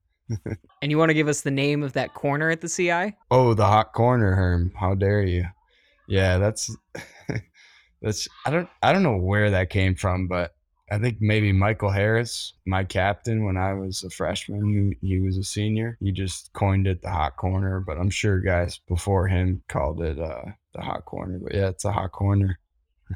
[0.81, 3.15] And you want to give us the name of that corner at the CI?
[3.29, 4.71] Oh, the hot corner, Herm.
[4.75, 5.45] How dare you?
[6.07, 6.75] Yeah, that's
[8.01, 10.53] that's I don't I don't know where that came from, but
[10.91, 15.43] I think maybe Michael Harris, my captain when I was a freshman, he, was a
[15.43, 15.97] senior.
[16.01, 20.19] He just coined it the hot corner, but I'm sure guys before him called it
[20.19, 20.41] uh,
[20.73, 21.39] the hot corner.
[21.41, 22.59] But yeah, it's a hot corner.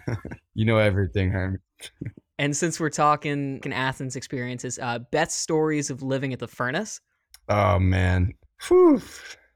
[0.54, 1.60] you know everything, Herm.
[2.38, 7.00] And since we're talking in Athens experiences, uh, best stories of living at the furnace.
[7.48, 8.34] Oh man,
[8.68, 9.02] Whew.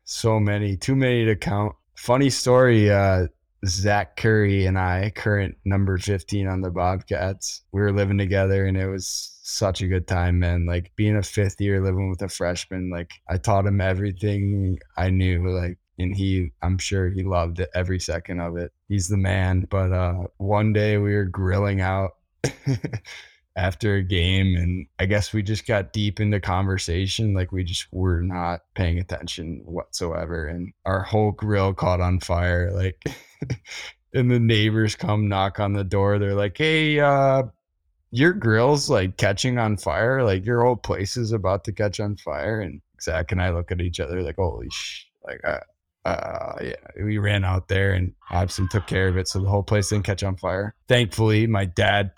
[0.03, 1.75] so many, too many to count.
[1.95, 2.89] Funny story.
[2.89, 3.27] Uh,
[3.65, 8.77] Zach Curry and I, current number 15 on the Bobcats, we were living together and
[8.77, 10.65] it was such a good time, man.
[10.65, 15.09] Like being a fifth year living with a freshman, like I taught him everything I
[15.09, 18.71] knew, like, and he, I'm sure he loved it every second of it.
[18.87, 19.67] He's the man.
[19.69, 22.11] But uh, one day we were grilling out
[23.55, 27.87] after a game and I guess we just got deep into conversation like we just
[27.91, 33.03] were not paying attention whatsoever and our whole grill caught on fire like
[34.13, 37.43] and the neighbors come knock on the door they're like hey uh
[38.11, 42.15] your grill's like catching on fire like your whole place is about to catch on
[42.17, 45.59] fire and Zach and I look at each other like holy sh like uh,
[46.09, 49.63] uh yeah we ran out there and Hobson took care of it so the whole
[49.63, 50.75] place didn't catch on fire.
[50.87, 52.11] Thankfully my dad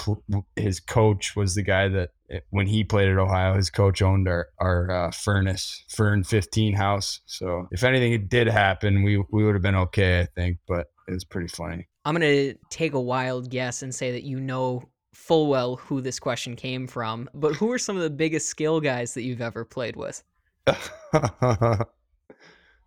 [0.55, 2.09] his coach was the guy that
[2.49, 7.21] when he played at ohio his coach owned our our uh, furnace fern 15 house.
[7.25, 11.13] So if anything did happen we we would have been okay i think but it
[11.13, 11.87] was pretty funny.
[12.05, 16.01] I'm going to take a wild guess and say that you know full well who
[16.01, 19.41] this question came from, but who are some of the biggest skill guys that you've
[19.41, 20.23] ever played with?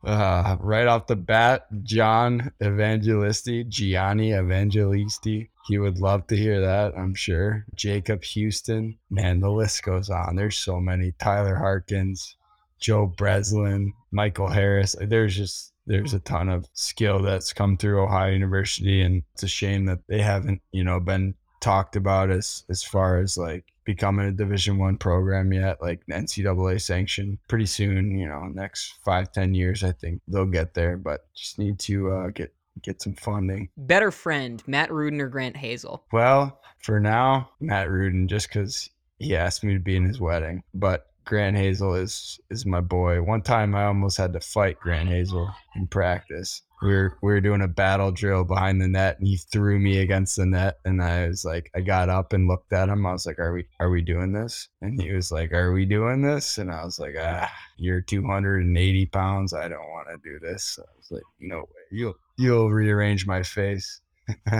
[0.06, 5.48] uh, right off the bat, John Evangelisti, Gianni Evangelisti.
[5.66, 7.64] He would love to hear that, I'm sure.
[7.74, 8.98] Jacob Houston.
[9.10, 10.36] Man, the list goes on.
[10.36, 11.12] There's so many.
[11.18, 12.36] Tyler Harkins,
[12.78, 14.94] Joe Breslin, Michael Harris.
[15.00, 19.48] There's just there's a ton of skill that's come through Ohio University, and it's a
[19.48, 24.26] shame that they haven't, you know, been talked about as as far as like becoming
[24.26, 29.54] a division one program yet like ncaa sanction pretty soon you know next five ten
[29.54, 33.68] years i think they'll get there but just need to uh, get get some funding.
[33.76, 36.04] Better friend, Matt Rudin or Grant Hazel?
[36.12, 40.62] well for now matt rudin just because he asked me to be in his wedding
[40.74, 43.22] but grant hazel is is my boy.
[43.22, 47.40] One time i almost had to fight grant hazel in practice we were we were
[47.40, 51.02] doing a battle drill behind the net and he threw me against the net and
[51.02, 53.06] I was like I got up and looked at him.
[53.06, 54.68] I was like are we are we doing this?
[54.82, 56.58] And he was like are we doing this?
[56.58, 59.52] And I was like ah you're 280 pounds.
[59.54, 60.64] I don't want to do this.
[60.64, 61.82] So I was like no way.
[61.90, 64.00] You'll you'll rearrange my face.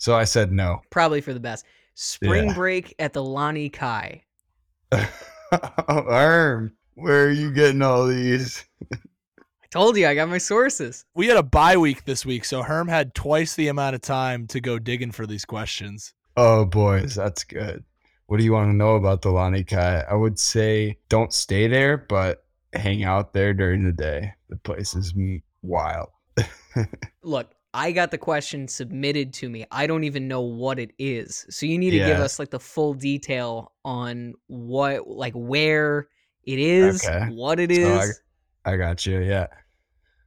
[0.00, 0.80] So I said no.
[0.90, 1.64] Probably for the best.
[1.94, 2.54] Spring Yeah.
[2.54, 4.22] break at the Lani Kai.
[5.88, 8.64] Arm where are you getting all these
[9.70, 11.04] told you I got my sources.
[11.14, 14.46] We had a bye week this week, so Herm had twice the amount of time
[14.48, 16.14] to go digging for these questions.
[16.36, 17.84] Oh, boys, that's good.
[18.26, 20.00] What do you want to know about the Lani Kai?
[20.08, 24.32] I would say don't stay there, but hang out there during the day.
[24.48, 25.14] The place is
[25.62, 26.08] wild.
[27.22, 29.64] Look, I got the question submitted to me.
[29.70, 31.46] I don't even know what it is.
[31.50, 36.08] So you need to give us like the full detail on what like where
[36.44, 37.26] it is, Okay.
[37.32, 38.16] what it is.
[38.16, 38.22] So
[38.72, 39.20] I- got you.
[39.20, 39.46] Yeah.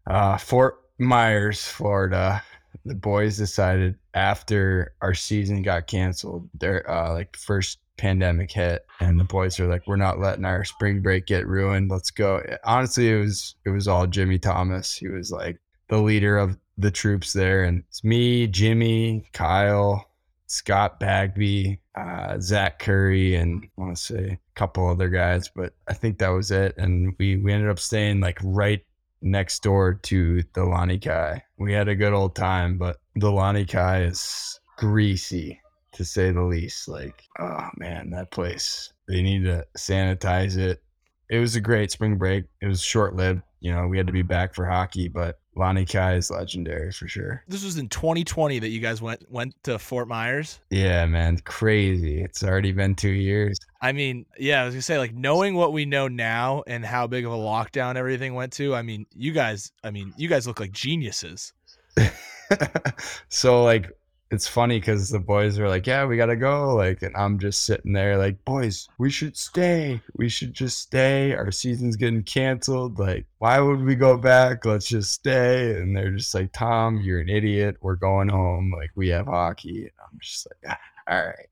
[0.07, 2.43] Uh, Fort Myers, Florida.
[2.85, 9.19] The boys decided after our season got canceled, their uh, like first pandemic hit, and
[9.19, 11.91] the boys are like, "We're not letting our spring break get ruined.
[11.91, 14.95] Let's go." Honestly, it was it was all Jimmy Thomas.
[14.95, 20.09] He was like the leader of the troops there, and it's me, Jimmy, Kyle,
[20.47, 25.73] Scott Bagby, uh, Zach Curry, and I want to say a couple other guys, but
[25.87, 26.75] I think that was it.
[26.77, 28.85] And we we ended up staying like right
[29.21, 31.43] next door to the Lani Kai.
[31.57, 35.59] We had a good old time, but the Lani Kai is greasy
[35.93, 36.87] to say the least.
[36.87, 38.91] Like, oh man, that place.
[39.07, 40.81] They need to sanitize it.
[41.29, 42.45] It was a great spring break.
[42.61, 43.41] It was short lived.
[43.61, 47.07] You know, we had to be back for hockey, but Lani Kai is legendary for
[47.07, 47.43] sure.
[47.47, 50.59] This was in 2020 that you guys went went to Fort Myers.
[50.69, 52.21] Yeah, man, crazy.
[52.21, 53.59] It's already been two years.
[53.81, 57.05] I mean, yeah, I was gonna say like knowing what we know now and how
[57.07, 58.73] big of a lockdown everything went to.
[58.73, 61.53] I mean, you guys, I mean, you guys look like geniuses.
[63.29, 63.91] so like
[64.31, 67.65] it's funny because the boys are like, "Yeah, we gotta go." Like, and I'm just
[67.65, 70.01] sitting there, like, "Boys, we should stay.
[70.15, 71.33] We should just stay.
[71.33, 72.97] Our season's getting canceled.
[72.97, 74.65] Like, why would we go back?
[74.65, 77.77] Let's just stay." And they're just like, "Tom, you're an idiot.
[77.81, 78.73] We're going home.
[78.75, 80.77] Like, we have hockey." And I'm just like,
[81.07, 81.49] ah, "All right."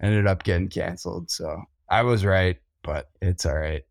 [0.00, 3.82] Ended up getting canceled, so I was right, but it's all right.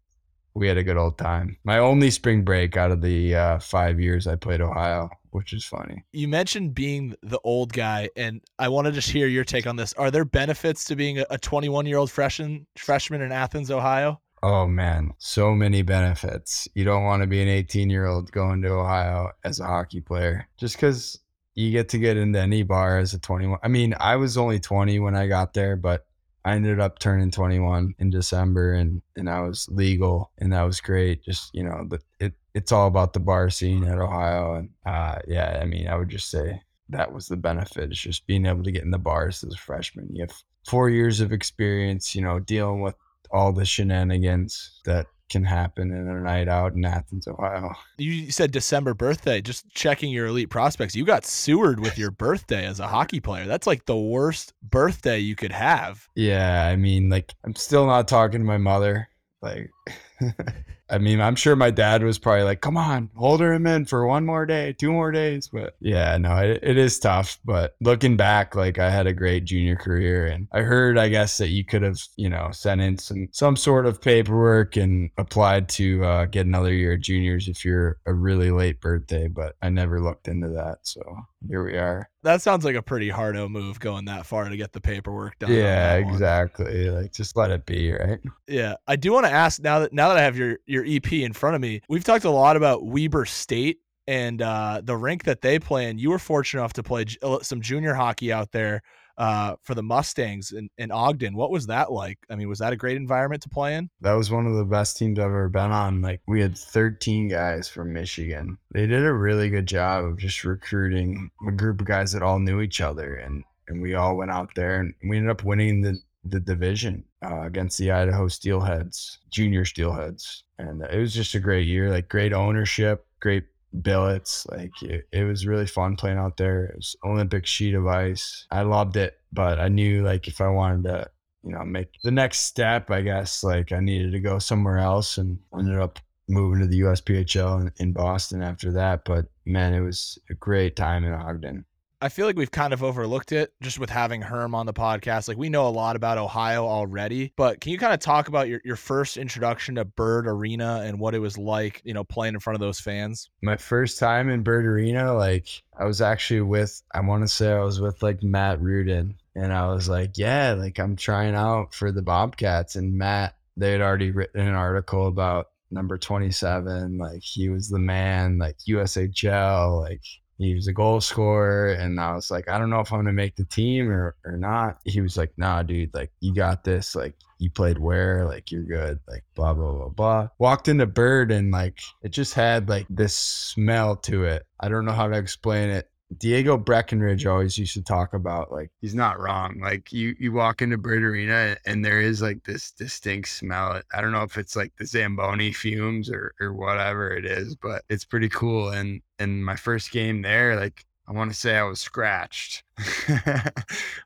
[0.54, 1.58] We had a good old time.
[1.64, 5.66] My only spring break out of the uh, five years I played Ohio which is
[5.66, 6.04] funny.
[6.12, 9.76] You mentioned being the old guy, and I want to just hear your take on
[9.76, 9.94] this.
[9.94, 14.20] Are there benefits to being a 21 year old freshman freshman in Athens, Ohio?
[14.42, 16.68] Oh man, so many benefits.
[16.74, 20.02] You don't want to be an 18 year old going to Ohio as a hockey
[20.02, 21.20] player just because
[21.56, 23.60] you get to get into any bar as a 21.
[23.62, 26.06] I mean, I was only 20 when I got there, but
[26.46, 30.82] I ended up turning 21 in December and and I was legal and that was
[30.82, 31.24] great.
[31.24, 35.20] Just, you know, but it it's all about the bar scene at Ohio and uh
[35.28, 37.92] yeah, I mean, I would just say that was the benefit.
[37.92, 40.10] It's just being able to get in the bars as a freshman.
[40.16, 40.36] You have
[40.66, 42.96] 4 years of experience, you know, dealing with
[43.32, 47.74] all the shenanigans that can happen in a night out in Athens, Ohio.
[47.98, 49.42] You said December birthday.
[49.42, 50.96] Just checking your elite prospects.
[50.96, 53.46] You got sewered with your birthday as a hockey player.
[53.46, 56.08] That's like the worst birthday you could have.
[56.16, 59.08] Yeah, I mean, like I'm still not talking to my mother.
[59.42, 59.72] Like
[60.90, 64.06] I mean, I'm sure my dad was probably like, "Come on, hold him in for
[64.06, 67.40] one more day, two more days." But yeah, no, it, it is tough.
[67.46, 71.38] But looking back, like I had a great junior career, and I heard, I guess,
[71.38, 75.70] that you could have, you know, sent in some some sort of paperwork and applied
[75.70, 79.28] to uh, get another year of juniors if you're a really late birthday.
[79.28, 81.02] But I never looked into that, so
[81.48, 82.10] here we are.
[82.24, 85.54] That sounds like a pretty hardo move going that far to get the paperwork done.
[85.54, 86.90] Yeah, exactly.
[86.90, 88.20] Like just let it be, right?
[88.48, 91.12] Yeah, I do want to ask now that now that I have your your EP
[91.14, 95.24] in front of me, we've talked a lot about Weber State and uh, the rink
[95.26, 95.98] that they play in.
[95.98, 98.82] You were fortunate enough to play uh, some junior hockey out there
[99.20, 101.36] uh, for the Mustangs in, in Ogden.
[101.36, 102.18] What was that like?
[102.30, 103.90] I mean, was that a great environment to play in?
[104.00, 106.02] That was one of the best teams I've ever been on.
[106.02, 108.58] Like, we had 13 guys from Michigan.
[108.74, 112.40] They did a really good job of just recruiting a group of guys that all
[112.40, 113.16] knew each other.
[113.16, 117.04] And, and we all went out there and we ended up winning the, the division
[117.22, 120.44] uh, against the Idaho Steelheads, junior Steelheads.
[120.58, 123.44] And it was just a great year, like great ownership, great
[123.82, 124.46] billets.
[124.48, 126.66] Like it, it was really fun playing out there.
[126.66, 128.46] It was Olympic sheet of ice.
[128.52, 131.10] I loved it, but I knew like if I wanted to,
[131.44, 135.18] you know, make the next step, I guess like I needed to go somewhere else
[135.18, 139.04] and ended up moving to the USPHL in, in Boston after that.
[139.06, 141.66] But man, it was a great time in Ogden.
[142.02, 145.28] I feel like we've kind of overlooked it just with having Herm on the podcast.
[145.28, 148.48] Like we know a lot about Ohio already, but can you kind of talk about
[148.48, 152.36] your, your first introduction to Bird Arena and what it was like, you know, playing
[152.36, 153.30] in front of those fans?
[153.42, 157.52] My first time in Bird Arena, like I was actually with, I want to say
[157.52, 161.74] I was with like Matt Rudin and I was like, yeah, like I'm trying out
[161.74, 167.22] for the Bobcats and Matt, they had already written an article about number 27 like
[167.22, 170.02] he was the man like USHL like
[170.40, 173.14] he was a goal scorer and i was like i don't know if i'm gonna
[173.14, 174.80] make the team or, or not.
[174.86, 178.64] He was like nah dude like you got this like you played where like you're
[178.64, 180.28] good like blah blah blah blah.
[180.40, 184.46] Walked into bird and like it just had like this smell to it.
[184.60, 188.72] I don't know how to explain it Diego Breckenridge always used to talk about like
[188.82, 189.60] he's not wrong.
[189.60, 193.82] Like you you walk into Bird Arena and there is like this distinct smell.
[193.94, 197.84] I don't know if it's like the Zamboni fumes or or whatever it is, but
[197.90, 198.70] it's pretty cool.
[198.70, 202.64] And and my first game there, like I want to say I was scratched.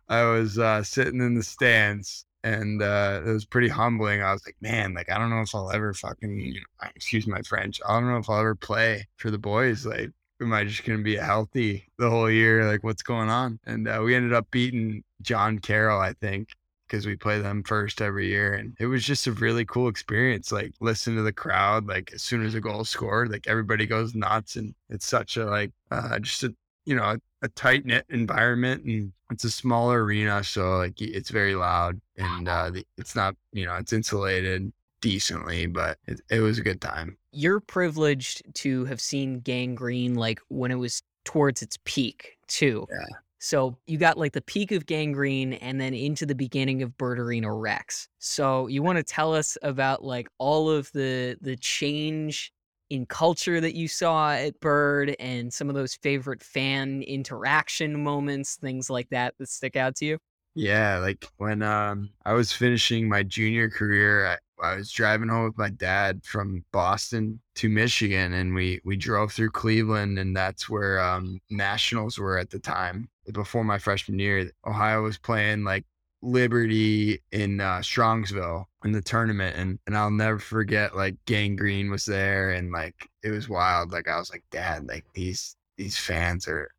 [0.09, 4.21] I was uh, sitting in the stands and uh, it was pretty humbling.
[4.21, 7.27] I was like, man, like I don't know if I'll ever fucking, you know, excuse
[7.27, 7.79] my French.
[7.87, 9.85] I don't know if I'll ever play for the boys.
[9.85, 10.11] Like
[10.43, 12.65] am I just going to be healthy the whole year?
[12.65, 13.59] Like, what's going on?
[13.65, 16.49] And uh, we ended up beating John Carroll, I think,
[16.87, 18.53] because we play them first every year.
[18.53, 20.51] And it was just a really cool experience.
[20.51, 21.87] Like, listen to the crowd.
[21.87, 24.55] Like, as soon as a goal scored, like everybody goes nuts.
[24.55, 26.53] And it's such a, like, uh, just a
[26.85, 30.43] you know, a, a tight knit environment and it's a smaller arena.
[30.43, 34.71] So like it's very loud and uh, the, it's not, you know, it's insulated
[35.03, 37.17] decently, but it, it was a good time.
[37.31, 42.87] You're privileged to have seen Gang Green like when it was towards its peak too.
[42.89, 43.17] Yeah.
[43.39, 46.97] So you got like the peak of Gang Green and then into the beginning of
[46.97, 48.07] Bird Arena Rex.
[48.17, 52.53] So you want to tell us about like all of the the change
[52.89, 58.55] in culture that you saw at Bird and some of those favorite fan interaction moments,
[58.55, 60.17] things like that that stick out to you?
[60.55, 65.57] Yeah, like when um I was finishing my junior career, I, was driving home with
[65.57, 70.99] my dad from Boston to Michigan, and we we drove through Cleveland, and that's where
[70.99, 73.09] um nationals were at the time.
[73.33, 75.85] Before my freshman year, Ohio was playing like
[76.21, 81.91] Liberty in uh, Strongsville in the tournament, and and I'll never forget like Gang Green
[81.91, 83.91] was there, and like it was wild.
[83.91, 86.69] Like I was like, Dad, like these these fans are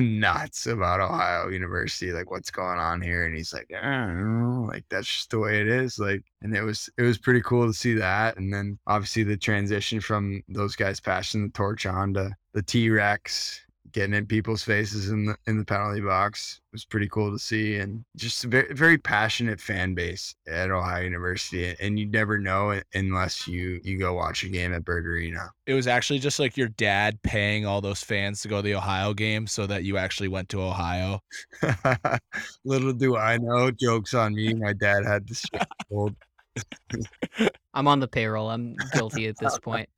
[0.00, 3.26] nuts about Ohio University, like what's going on here.
[3.26, 5.98] And he's like, eh, I don't know, like that's just the way it is.
[5.98, 8.36] Like, and it was it was pretty cool to see that.
[8.36, 12.90] And then obviously the transition from those guys passing the torch on to the T
[12.90, 13.60] Rex
[13.92, 17.76] getting in people's faces in the in the penalty box was pretty cool to see
[17.76, 22.80] and just a very, very passionate fan base at ohio university and you never know
[22.94, 26.56] unless you you go watch a game at bird arena It was actually just like
[26.56, 29.96] your dad paying all those fans to go to the Ohio game so that you
[29.96, 31.20] actually went to Ohio.
[32.64, 35.44] little do i know jokes on me my dad had this
[35.90, 36.14] old
[37.74, 38.50] I'm on the payroll.
[38.50, 39.88] I'm guilty at this point.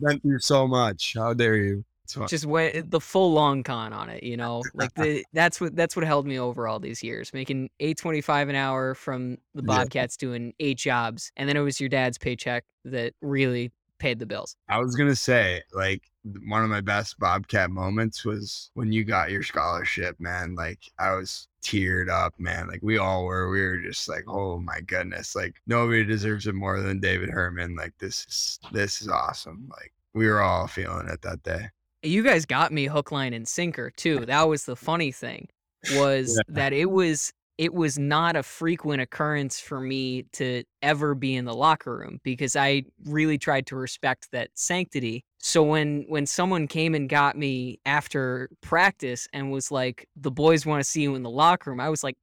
[0.00, 1.95] went through so much how dare you It's fine.
[2.28, 4.62] Just went eh, the full long con on it, you know.
[4.74, 8.20] Like the that's what that's what held me over all these years, making eight twenty
[8.20, 9.78] five an hour from the Yeah.
[9.78, 14.26] Bobcats doing eight jobs, and then it was your dad's paycheck that really paid the
[14.26, 14.56] bills.
[14.68, 16.02] I was gonna say, like,
[16.46, 20.54] one of my best Bobcat moments was when you got your scholarship, man.
[20.54, 22.68] Like, I was teared up, man.
[22.68, 23.48] Like, we all were.
[23.50, 27.74] We were just like, oh my goodness, like nobody deserves it more than David Herman.
[27.76, 29.68] Like, this is this is awesome.
[29.70, 31.68] Like, we were all feeling it that day.
[32.06, 34.24] You guys got me hook, line, and sinker too.
[34.26, 35.48] That was the funny thing,
[35.94, 41.34] was that it was it was not a frequent occurrence for me to ever be
[41.34, 45.24] in the locker room because I really tried to respect that sanctity.
[45.38, 50.66] So when when someone came and got me after practice and was like, "The boys
[50.66, 52.16] want to see you in the locker room," I was like.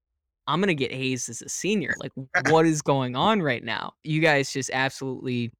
[0.46, 1.96] I'm gonna get hazed as a senior.
[2.02, 2.12] Like,
[2.50, 3.94] what is going on right now?
[4.04, 5.54] You guys just absolutely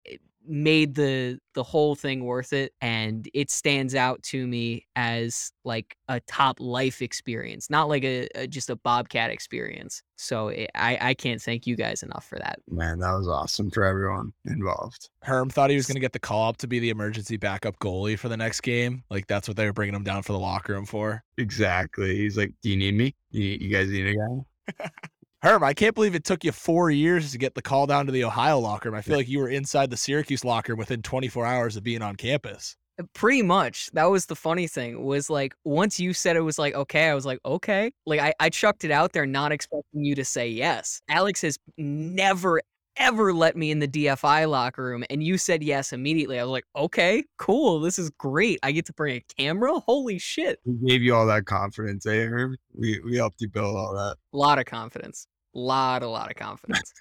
[0.48, 5.96] made the the whole thing worth it and it stands out to me as like
[6.10, 10.98] a top life experience not like a, a just a bobcat experience so it, i
[11.02, 15.10] i can't thank you guys enough for that Man, that was awesome for everyone involved.
[15.22, 17.78] Herm thought he was going to get the call up to be the emergency backup
[17.80, 19.04] goalie for the next game.
[19.10, 21.24] Like that's what they were bringing him down for the locker room for.
[21.38, 22.16] Exactly.
[22.18, 23.16] He's like, "Do you need me?
[23.32, 24.90] You, you guys need a guy?"
[25.44, 28.14] Herm, I can't believe it took you four years to get the call down to
[28.14, 28.98] the Ohio locker room.
[28.98, 32.02] I feel like you were inside the Syracuse locker room within 24 hours of being
[32.02, 32.78] on campus.
[32.98, 36.60] Uh, pretty much that was the funny thing was like once you said it was
[36.60, 40.06] like okay i was like okay like i, I chucked it out there not expecting
[40.06, 42.62] you to say yes alex has never
[42.98, 46.52] ever let me in the dfi locker room and you said yes immediately i was
[46.52, 50.88] like okay cool this is great i get to bring a camera holy shit We
[50.88, 52.28] gave you all that confidence, eh?
[52.28, 52.56] Herm?
[52.78, 54.18] We we helped you build all that.
[54.34, 56.94] A lot of confidence lot a lot of confidence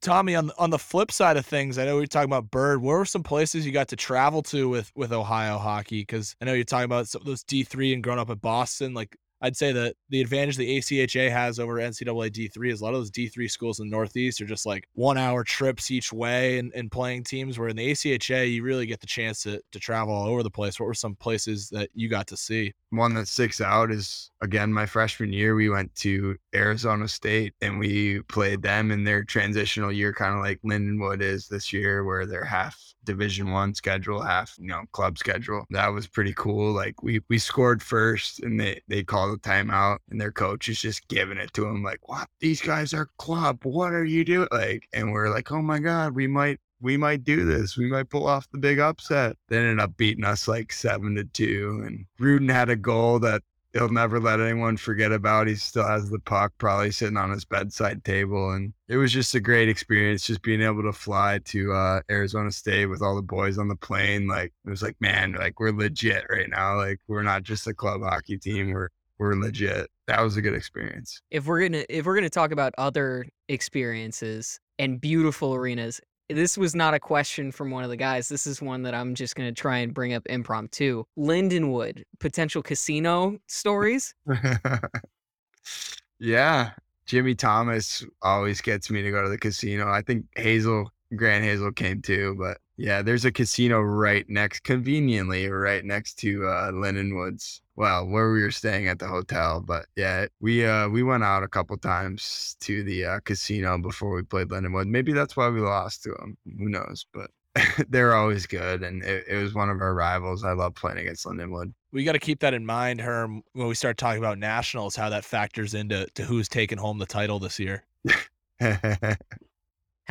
[0.00, 2.50] Tommy, on the, on the flip side of things, I know we are talking about
[2.50, 2.82] Bird.
[2.82, 6.02] Where were some places you got to travel to with with Ohio hockey?
[6.02, 8.38] Because I know you're talking about some of those D three and growing up in
[8.38, 8.94] Boston.
[8.94, 12.84] Like I'd say that the advantage the ACHA has over NCAA D three is a
[12.84, 15.90] lot of those D three schools in the Northeast are just like one hour trips
[15.90, 17.58] each way and, and playing teams.
[17.58, 20.50] Where in the ACHA, you really get the chance to to travel all over the
[20.50, 20.78] place.
[20.78, 22.72] What were some places that you got to see?
[22.90, 27.78] one that sticks out is again my freshman year we went to arizona state and
[27.78, 32.26] we played them in their transitional year kind of like lindenwood is this year where
[32.26, 37.02] they're half division one schedule half you know club schedule that was pretty cool like
[37.02, 41.06] we we scored first and they they called a timeout and their coach is just
[41.08, 44.86] giving it to them like what these guys are club what are you doing like
[44.92, 47.76] and we're like oh my god we might we might do this.
[47.76, 49.36] We might pull off the big upset.
[49.48, 51.82] They ended up beating us like seven to two.
[51.86, 53.42] And Rudin had a goal that
[53.72, 55.46] he'll never let anyone forget about.
[55.46, 58.50] He still has the puck probably sitting on his bedside table.
[58.52, 62.50] And it was just a great experience just being able to fly to uh, Arizona
[62.50, 64.26] State with all the boys on the plane.
[64.26, 66.76] Like it was like, man, like we're legit right now.
[66.76, 68.72] Like we're not just a club hockey team.
[68.72, 69.90] We're we're legit.
[70.06, 71.20] That was a good experience.
[71.30, 76.00] if we're gonna if we're gonna talk about other experiences and beautiful arenas
[76.32, 78.28] this was not a question from one of the guys.
[78.28, 81.04] This is one that I'm just going to try and bring up impromptu.
[81.18, 84.14] Lindenwood, potential casino stories.
[86.18, 86.70] yeah,
[87.06, 89.88] Jimmy Thomas always gets me to go to the casino.
[89.88, 95.46] I think Hazel, Grant Hazel came too, but yeah, there's a casino right next, conveniently
[95.48, 97.60] right next to uh, Lindenwoods.
[97.76, 101.42] Well, where we were staying at the hotel, but yeah, we uh we went out
[101.42, 104.86] a couple times to the uh, casino before we played Lindenwood.
[104.86, 106.38] Maybe that's why we lost to them.
[106.58, 107.04] Who knows?
[107.12, 107.30] But
[107.90, 110.42] they're always good, and it, it was one of our rivals.
[110.42, 111.74] I love playing against Lindenwood.
[111.92, 115.10] We got to keep that in mind, Herm, when we start talking about nationals, how
[115.10, 117.84] that factors into to who's taking home the title this year.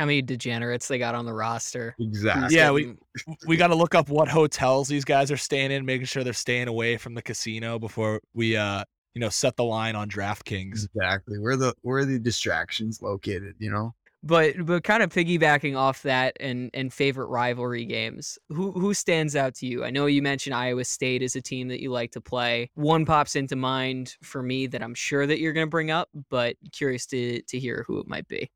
[0.00, 1.94] How many degenerates they got on the roster?
[2.00, 2.56] exactly.
[2.56, 2.94] Yeah, we-
[3.46, 6.32] we got to look up what hotels these guys are staying in, making sure they're
[6.32, 8.82] staying away from the casino before we, uh,
[9.12, 10.86] you know, set the line on DraftKings.
[10.94, 11.38] Exactly.
[11.38, 13.94] Where the where are the distractions located, you know?
[14.22, 18.38] But but kind of piggybacking off that and and favorite rivalry games.
[18.50, 19.84] Who who stands out to you?
[19.84, 22.70] I know you mentioned Iowa State as a team that you like to play.
[22.74, 26.08] One pops into mind for me that I'm sure that you're going to bring up,
[26.30, 28.50] but curious to to hear who it might be.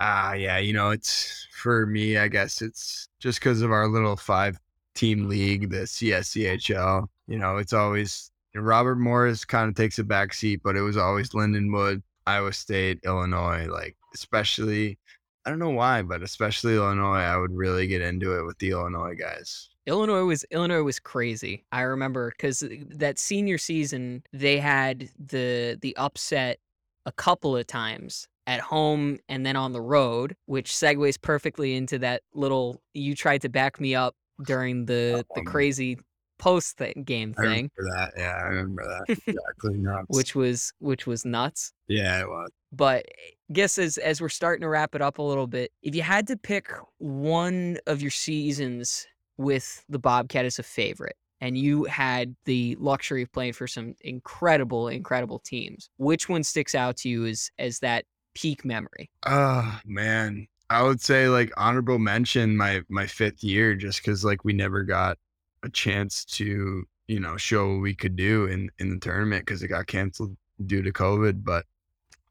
[0.00, 4.16] Ah, yeah, you know, it's for me, I guess it's just because of our little
[4.16, 4.58] five
[4.94, 7.06] team league, the CSCHL.
[7.28, 10.96] You know, it's always Robert Morris kind of takes a back seat, but it was
[10.96, 14.98] always Lindenwood, Iowa State, Illinois, like especially
[15.44, 18.70] I don't know why, but especially Illinois, I would really get into it with the
[18.70, 19.70] Illinois guys.
[19.86, 21.64] Illinois was Illinois was crazy.
[21.72, 26.58] I remember because that senior season they had the the upset
[27.06, 31.98] a couple of times at home and then on the road, which segues perfectly into
[32.00, 35.96] that little you tried to back me up during the the Um, crazy
[36.38, 38.12] post thing, game I thing, remember that.
[38.16, 39.18] Yeah, I remember that.
[39.26, 39.74] Exactly.
[39.78, 40.06] nuts.
[40.08, 41.72] which was which was nuts.
[41.88, 42.50] yeah, it was.
[42.72, 43.04] But
[43.52, 46.26] guess as as we're starting to wrap it up a little bit, if you had
[46.28, 52.34] to pick one of your seasons with the Bobcat as a favorite, and you had
[52.46, 57.26] the luxury of playing for some incredible, incredible teams, which one sticks out to you
[57.26, 59.10] as as that peak memory?
[59.26, 64.44] Oh man, I would say like honorable mention my my fifth year, just because like
[64.44, 65.18] we never got
[65.62, 69.62] a chance to you know show what we could do in in the tournament because
[69.62, 71.44] it got canceled due to COVID.
[71.44, 71.66] But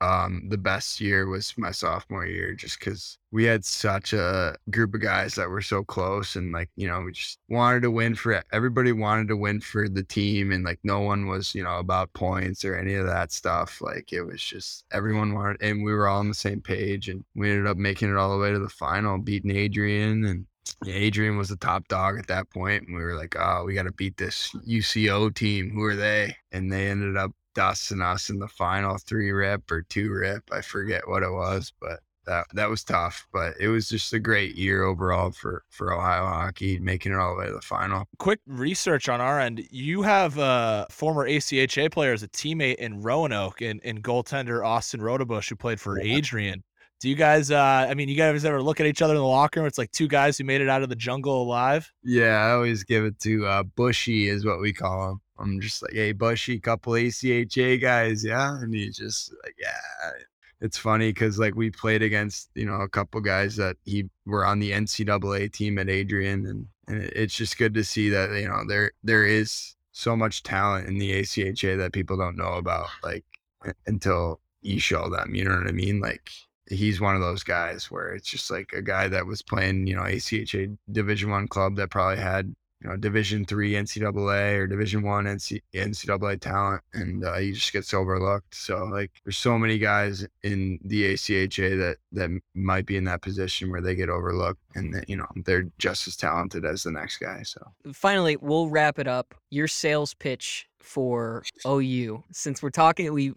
[0.02, 4.94] um, the best year was my sophomore year, just because we had such a group
[4.94, 8.16] of guys that were so close, and like you know we just wanted to win
[8.16, 11.80] for everybody wanted to win for the team, and like no one was you know
[11.80, 13.82] about points or any of that stuff.
[13.82, 17.24] Like it was just everyone wanted, and we were all on the same page, and
[17.36, 20.46] we ended up making it all the way to the final, beating Adrian, and
[20.86, 23.74] yeah, Adrian was the top dog at that point, and we were like, oh, we
[23.74, 25.72] got to beat this UCO team.
[25.72, 26.36] Who are they?
[26.52, 30.44] And they ended up dusting us in the final three rip or two rip.
[30.52, 33.28] I forget what it was, but that that was tough.
[33.34, 37.34] But it was just a great year overall for for Ohio hockey, making it all
[37.36, 38.06] the way to the final.
[38.20, 39.62] Quick research on our end.
[39.72, 45.02] You have a former ACHA player as a teammate in Roanoke and, and goaltender Austin
[45.02, 46.18] Rodebush, who played for Yeah.
[46.18, 46.64] Adrian.
[47.02, 49.26] Do you guys, uh, I mean, you guys ever look at each other in the
[49.26, 49.68] locker room?
[49.68, 51.90] It's like two guys who made it out of the jungle alive.
[52.04, 55.22] Yeah, I always give it to uh, Bushy, is what we call him.
[55.40, 60.12] I'm just like, hey, Bushy, couple ACHA guys, yeah, and he's just like, yeah.
[60.62, 64.46] It's funny because like we played against you know a couple guys that he were
[64.46, 68.50] on the NCAA team at Adrian, and, and it's just good to see that you
[68.50, 72.88] know there there is so much talent in the ACHA that people don't know about,
[73.04, 73.24] like
[73.88, 75.36] until you show them.
[75.36, 76.00] You know what I mean?
[76.00, 76.30] Like
[76.70, 79.96] he's one of those guys where it's just like a guy that was playing, you
[79.96, 85.02] know, ACHA Division One club that probably had, you know, Division Three NCAA or Division
[85.02, 88.56] One NC, NCAA talent, and uh, he just gets overlooked.
[88.56, 93.22] So like, there's so many guys in the ACHA that that might be in that
[93.22, 96.92] position where they get overlooked, and that, you know they're just as talented as the
[96.92, 97.42] next guy.
[97.44, 97.62] So
[97.94, 99.36] Finally, we'll wrap it up.
[99.50, 103.34] Your sales pitch for OU, since we're talking, we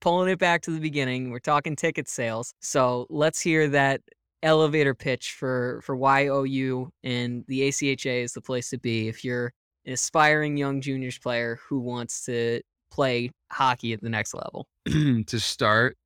[0.00, 1.30] pulling it back to the beginning.
[1.30, 4.00] We're talking ticket sales, so let's hear that
[4.42, 9.24] elevator pitch for for why OU and the ACHA is the place to be if
[9.24, 9.52] you're
[9.86, 12.60] an aspiring young juniors player who wants to
[12.90, 14.66] play hockey at the next level.
[14.86, 15.96] to start,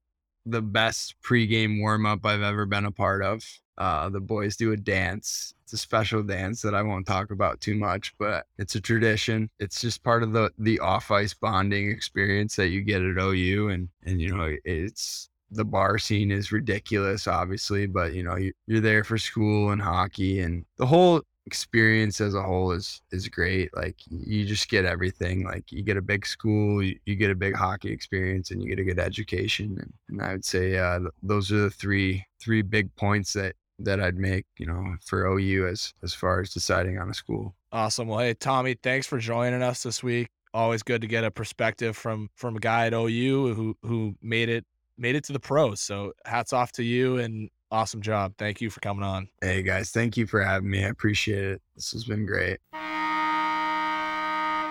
[0.47, 3.45] the best pregame warm up I've ever been a part of.
[3.79, 5.55] Uh, the boys do a dance.
[5.65, 9.49] It's a special dance that I won't talk about too much, but it's a tradition.
[9.59, 13.69] It's just part of the the off ice bonding experience that you get at OU,
[13.71, 18.53] and and you know it's the bar scene is ridiculous, obviously, but you know you,
[18.67, 23.27] you're there for school and hockey, and the whole experience as a whole is is
[23.27, 27.33] great like you just get everything like you get a big school you, you get
[27.33, 30.79] a big hockey experience and you get a good education and, and i would say
[30.79, 34.97] uh, th- those are the three three big points that that I'd make, you know,
[35.05, 37.55] for OU as as far as deciding on a school.
[37.71, 38.09] Awesome.
[38.09, 40.29] Well, hey Tommy, thanks for joining us this week.
[40.55, 44.49] Always good to get a perspective from from a guy at OU who who made
[44.49, 44.65] it
[45.03, 45.81] made it to the pros.
[45.81, 48.33] So hats off to you and awesome job.
[48.39, 49.29] Thank you for coming on.
[49.43, 50.85] Hey guys, thank you for having me.
[50.85, 51.63] I appreciate it.
[51.75, 52.59] This has been great.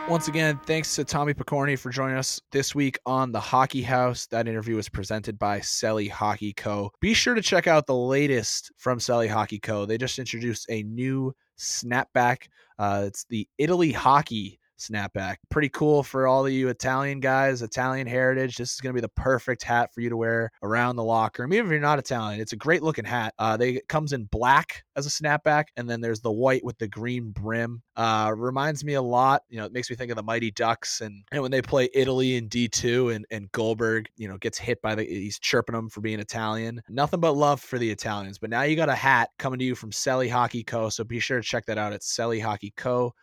[0.09, 4.25] Once again, thanks to Tommy Pokorney for joining us this week on the Hockey House.
[4.25, 6.91] That interview was presented by Selly Hockey Co.
[7.01, 9.86] Be sure to check out the latest from Selly Hockey Co.
[9.86, 12.47] They just introduced a new snapback.
[12.79, 15.38] Uh, it's the Italy Hockey snapback.
[15.49, 18.57] Pretty cool for all of you Italian guys, Italian heritage.
[18.57, 21.43] This is going to be the perfect hat for you to wear around the locker
[21.43, 21.53] room.
[21.53, 23.34] Even if you're not Italian, it's a great looking hat.
[23.39, 26.77] Uh, they it comes in black as a snapback, and then there's the white with
[26.77, 27.82] the green brim.
[27.95, 29.43] Uh, reminds me a lot.
[29.49, 31.89] You know, it makes me think of the Mighty Ducks and, and when they play
[31.93, 35.89] Italy in D2 and, and Goldberg, you know, gets hit by the, he's chirping them
[35.89, 36.82] for being Italian.
[36.89, 38.38] Nothing but love for the Italians.
[38.38, 40.89] But now you got a hat coming to you from Selly Hockey Co.
[40.89, 43.13] So be sure to check that out at Selly Hockey Co.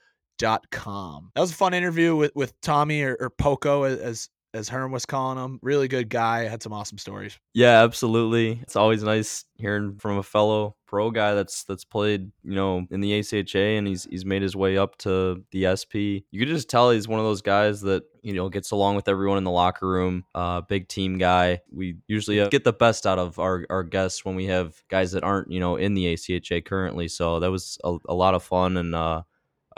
[1.34, 5.04] That was a fun interview with with Tommy or, or Poko as as Herm was
[5.04, 5.58] calling him.
[5.62, 6.44] Really good guy.
[6.48, 7.38] Had some awesome stories.
[7.52, 8.58] Yeah, absolutely.
[8.62, 13.00] It's always nice hearing from a fellow pro guy that's that's played, you know, in
[13.00, 16.24] the ACHA and he's he's made his way up to the SP.
[16.30, 19.08] You could just tell he's one of those guys that you know gets along with
[19.08, 20.24] everyone in the locker room.
[20.34, 21.60] Uh, big team guy.
[21.70, 25.12] We usually uh, get the best out of our our guests when we have guys
[25.12, 27.08] that aren't you know in the ACHA currently.
[27.08, 28.94] So that was a, a lot of fun and.
[28.94, 29.22] uh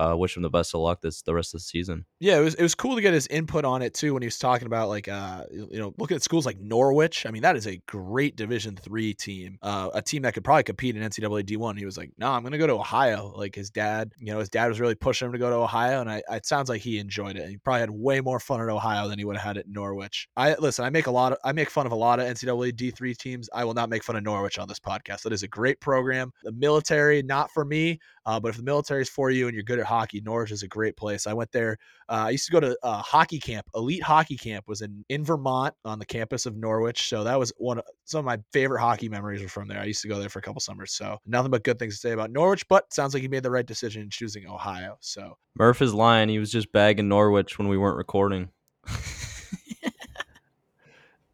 [0.01, 2.07] uh, wish him the best of luck this the rest of the season.
[2.20, 4.26] Yeah, it was it was cool to get his input on it too when he
[4.26, 7.26] was talking about like uh you know looking at schools like Norwich.
[7.26, 10.62] I mean that is a great Division three team, uh, a team that could probably
[10.62, 11.76] compete in NCAA D one.
[11.76, 13.32] He was like, no, I'm gonna go to Ohio.
[13.36, 16.01] Like his dad, you know, his dad was really pushing him to go to Ohio,
[16.01, 17.48] and I it sounds like he enjoyed it.
[17.48, 20.28] He probably had way more fun at Ohio than he would have had at Norwich.
[20.36, 22.74] I listen, I make a lot of I make fun of a lot of NCAA
[22.74, 23.51] D three teams.
[23.53, 25.22] I will not make fun of Norwich on this podcast.
[25.22, 26.32] That is a great program.
[26.42, 27.98] The military, not for me.
[28.26, 30.62] Uh, but if the military is for you and you're good at hockey, Norwich is
[30.62, 31.26] a great place.
[31.26, 31.76] I went there.
[32.09, 33.66] Uh, I used to go to uh, hockey camp.
[33.74, 37.09] Elite hockey camp was in in Vermont on the campus of Norwich.
[37.09, 39.80] So that was one of some of my favorite hockey memories were from there.
[39.80, 40.93] I used to go there for a couple summers.
[40.93, 42.66] So nothing but good things to say about Norwich.
[42.68, 44.97] But sounds like he made the right decision in choosing Ohio.
[45.01, 46.28] So Murph is lying.
[46.28, 48.51] He was just bagging Norwich when we weren't recording.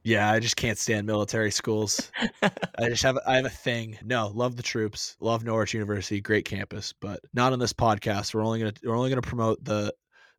[0.07, 2.13] Yeah, I just can't stand military schools.
[2.43, 3.99] I just have I have a thing.
[4.05, 8.33] No, love the troops, love Norwich University, great campus, but not on this podcast.
[8.33, 9.93] We're only gonna we're only gonna promote the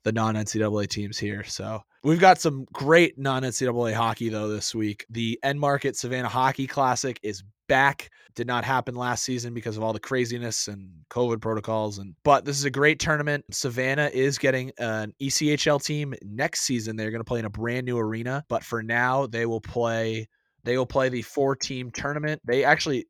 [0.07, 1.43] the non NCAA teams here.
[1.43, 5.05] So we've got some great non NCAA hockey though this week.
[5.09, 8.09] The Enmarket Savannah Hockey Classic is back.
[8.33, 11.97] Did not happen last season because of all the craziness and COVID protocols.
[11.97, 13.43] And but this is a great tournament.
[13.51, 16.95] Savannah is getting an ECHL team next season.
[16.95, 18.45] They're going to play in a brand new arena.
[18.47, 20.29] But for now, they will play.
[20.63, 22.41] They will play the four team tournament.
[22.45, 23.07] They actually.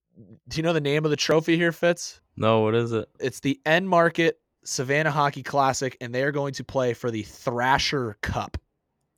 [0.48, 2.22] Do you know the name of the trophy here, Fitz?
[2.36, 3.08] No, what is it?
[3.20, 4.32] It's the Enmarket
[4.64, 8.58] Savannah Hockey Classic, and they are going to play for the Thrasher Cup.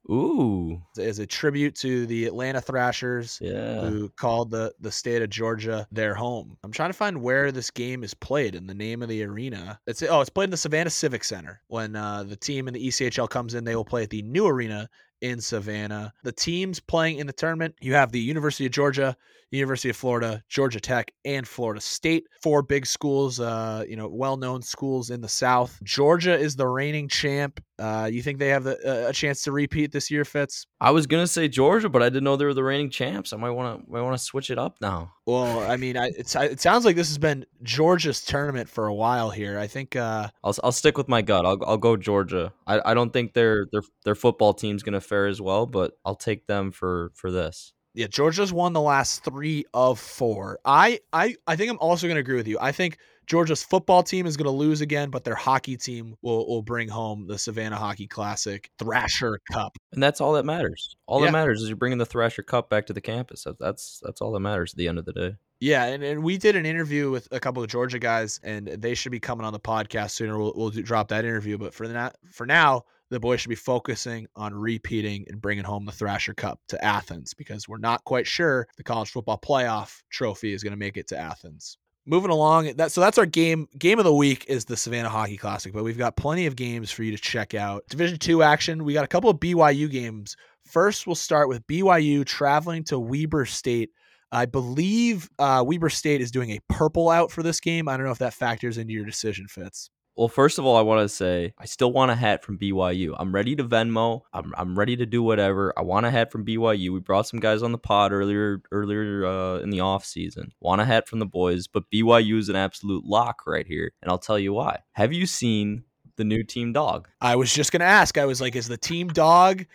[0.09, 3.81] Ooh, as a tribute to the Atlanta Thrashers, yeah.
[3.81, 6.57] who called the the state of Georgia their home.
[6.63, 9.79] I'm trying to find where this game is played and the name of the arena.
[9.85, 11.61] It's oh, it's played in the Savannah Civic Center.
[11.67, 14.47] When uh, the team in the ECHL comes in, they will play at the new
[14.47, 14.89] arena
[15.21, 16.13] in Savannah.
[16.23, 19.15] The teams playing in the tournament, you have the University of Georgia,
[19.51, 22.25] University of Florida, Georgia Tech, and Florida State.
[22.41, 25.79] Four big schools, uh, you know, well-known schools in the South.
[25.83, 27.61] Georgia is the reigning champ.
[27.79, 30.67] Uh, you think they have the, uh, a chance to repeat this year, Fitz?
[30.81, 33.31] I was gonna say Georgia, but I didn't know they were the reigning champs.
[33.31, 35.13] I might want to might want to switch it up now.
[35.25, 38.93] Well, I mean, I, it's, it sounds like this has been Georgia's tournament for a
[38.93, 39.57] while here.
[39.57, 41.45] I think uh, I'll I'll stick with my gut.
[41.45, 42.51] I'll I'll go Georgia.
[42.67, 46.15] I, I don't think their their their football team's gonna fare as well, but I'll
[46.15, 47.73] take them for for this.
[47.99, 50.57] Yeah, Georgia's won the last three of four.
[50.63, 52.57] I I I think I'm also going to agree with you.
[52.61, 52.97] I think
[53.27, 56.87] Georgia's football team is going to lose again, but their hockey team will will bring
[56.87, 59.77] home the Savannah Hockey Classic Thrasher Cup.
[59.91, 60.95] And that's all that matters.
[61.07, 61.25] All Yeah.
[61.25, 63.43] that matters is you're bringing the Thrasher Cup back to the campus.
[63.43, 65.35] That- That's that's all that matters at the end of the day.
[65.59, 68.95] Yeah, and, and we did an interview with a couple of Georgia guys, and they
[68.95, 70.37] should be coming on the podcast sooner.
[70.37, 73.55] We'll, we'll do, drop that interview, but for the for now, the boys should be
[73.55, 78.27] focusing on repeating and bringing home the Thrasher Cup to Athens because we're not quite
[78.27, 81.77] sure the college football playoff trophy is going to make it to Athens.
[82.05, 83.67] Moving along, that so that's our game.
[83.77, 86.89] Game of the week is the Savannah Hockey Classic, but we've got plenty of games
[86.89, 87.83] for you to check out.
[87.89, 88.83] Division two action.
[88.83, 90.35] We got a couple of BYU games.
[90.65, 93.91] First, we'll start with BYU traveling to Weber State.
[94.31, 97.87] I believe uh, Weber State is doing a purple out for this game.
[97.87, 99.89] I don't know if that factors into your decision, Fitz.
[100.19, 103.15] Well, first of all, I want to say I still want a hat from BYU.
[103.17, 104.23] I'm ready to Venmo.
[104.33, 105.71] I'm, I'm ready to do whatever.
[105.77, 106.91] I want a hat from BYU.
[106.91, 110.51] We brought some guys on the pod earlier earlier uh, in the off season.
[110.59, 114.11] Want a hat from the boys, but BYU is an absolute lock right here, and
[114.11, 114.79] I'll tell you why.
[114.91, 115.85] Have you seen
[116.17, 117.07] the new team dog?
[117.21, 118.17] I was just gonna ask.
[118.17, 119.65] I was like, is the team dog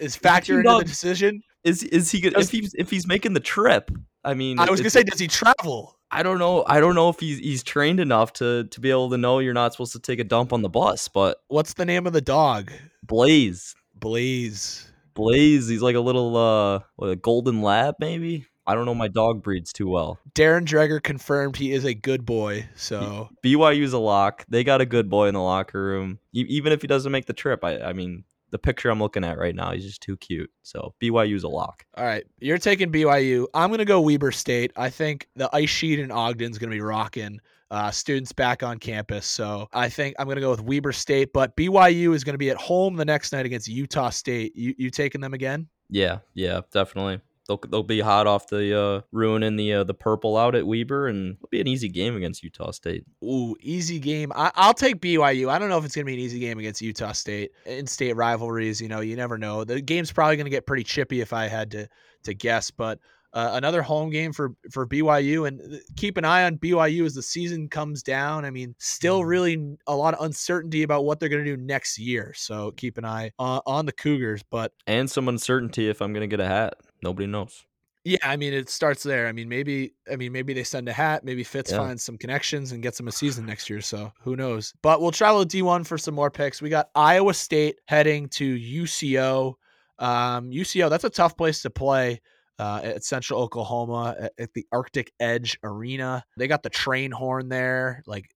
[0.00, 1.42] is factor into dog- the decision?
[1.64, 3.90] Is is he good if he's if he's making the trip?
[4.24, 5.98] I mean, I was gonna say, does he travel?
[6.12, 6.62] I don't know.
[6.66, 9.54] I don't know if he's he's trained enough to to be able to know you're
[9.54, 11.08] not supposed to take a dump on the bus.
[11.08, 12.70] But What's the name of the dog?
[13.02, 14.88] Blaze, Blaze.
[15.14, 18.46] Blaze, he's like a little uh, what, a golden lab maybe.
[18.66, 20.20] I don't know my dog breeds too well.
[20.34, 22.68] Darren Dreger confirmed he is a good boy.
[22.76, 24.44] So BYU's a lock.
[24.48, 26.20] They got a good boy in the locker room.
[26.32, 29.24] E- even if he doesn't make the trip, I I mean the picture I'm looking
[29.24, 30.50] at right now, he's just too cute.
[30.62, 31.84] So BYU's a lock.
[31.96, 33.46] all right, you're taking BYU.
[33.54, 34.70] I'm gonna go Weber State.
[34.76, 37.40] I think the ice sheet in Ogden's gonna be rocking.
[37.70, 41.32] Uh, students back on campus, so I think I'm gonna go with Weber State.
[41.32, 44.54] But BYU is gonna be at home the next night against Utah State.
[44.54, 45.66] You you taking them again?
[45.88, 47.20] Yeah, yeah, definitely.
[47.48, 51.08] They'll, they'll be hot off the uh, ruining the uh, the purple out at Weber,
[51.08, 53.04] and it'll be an easy game against Utah State.
[53.24, 54.32] Ooh, easy game.
[54.34, 55.48] I, I'll take BYU.
[55.48, 57.50] I don't know if it's going to be an easy game against Utah State.
[57.66, 59.64] In state rivalries, you know, you never know.
[59.64, 61.88] The game's probably going to get pretty chippy if I had to
[62.24, 62.70] to guess.
[62.70, 63.00] But
[63.34, 67.14] uh, another home game for for BYU, and uh, keep an eye on BYU as
[67.14, 68.44] the season comes down.
[68.44, 71.98] I mean, still really a lot of uncertainty about what they're going to do next
[71.98, 72.34] year.
[72.36, 74.42] So keep an eye on, on the Cougars.
[74.50, 76.74] But And some uncertainty if I'm gonna get a hat.
[77.02, 77.64] Nobody knows.
[78.04, 79.28] Yeah, I mean it starts there.
[79.28, 81.78] I mean maybe I mean maybe they send a hat, maybe Fitz Yeah.
[81.78, 84.72] finds some connections and gets him a season next year, so who knows.
[84.82, 86.60] But we'll travel to D1 for some more picks.
[86.60, 89.54] We got Iowa State heading to UCO.
[89.98, 92.20] Um UCO, that's a tough place to play.
[92.58, 96.22] Uh, at Central Oklahoma at, at the Arctic Edge Arena.
[96.36, 98.26] They got the train horn there, like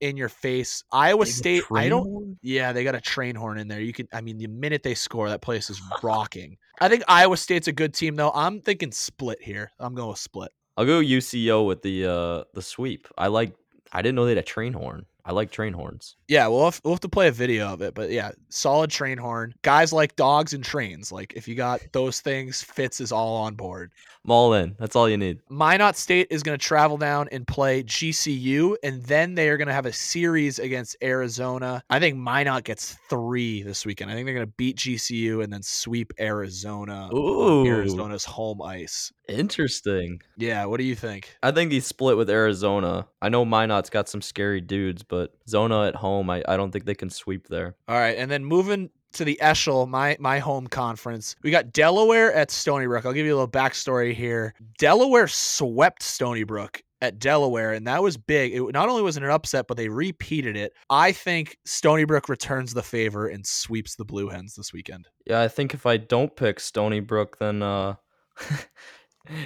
[0.00, 0.84] in your face.
[0.92, 3.80] Iowa State, I don't yeah, they got a train horn in there.
[3.80, 6.56] You can, I mean, the minute they score, that place is rocking.
[6.80, 8.30] I think Iowa State's a good team, though.
[8.34, 9.72] I'm thinking split here.
[9.78, 10.52] I'm going with split.
[10.76, 13.08] I'll go UCO with the uh the sweep.
[13.18, 13.52] I like.
[13.92, 15.06] I didn't know they had a train horn.
[15.28, 16.16] I like train horns.
[16.26, 19.18] Yeah, we'll have, we'll have to play a video of it, but yeah, solid train
[19.18, 19.54] horn.
[19.60, 21.12] Guys like dogs and trains.
[21.12, 23.92] Like if you got those things, Fitz is all on board.
[24.24, 24.74] I'm all in.
[24.78, 25.40] That's all you need.
[25.50, 29.68] Minot State is going to travel down and play GCU, and then they are going
[29.68, 31.82] to have a series against Arizona.
[31.90, 34.10] I think Minot gets three this weekend.
[34.10, 37.10] I think they're going to beat GCU and then sweep Arizona.
[37.12, 37.66] on Ooh.
[37.66, 39.12] Arizona's home ice.
[39.28, 40.22] Interesting.
[40.36, 41.36] Yeah, what do you think?
[41.42, 43.06] I think he's split with Arizona.
[43.20, 46.86] I know Minot's got some scary dudes, but Zona at home, I, I don't think
[46.86, 47.76] they can sweep there.
[47.86, 52.32] All right, and then moving to the ESCHL, my my home conference, we got Delaware
[52.32, 53.04] at Stony Brook.
[53.04, 54.54] I'll give you a little backstory here.
[54.78, 58.54] Delaware swept Stony Brook at Delaware, and that was big.
[58.54, 60.72] It not only was it an upset, but they repeated it.
[60.90, 65.08] I think Stony Brook returns the favor and sweeps the Blue Hens this weekend.
[65.26, 67.94] Yeah, I think if I don't pick Stony Brook, then uh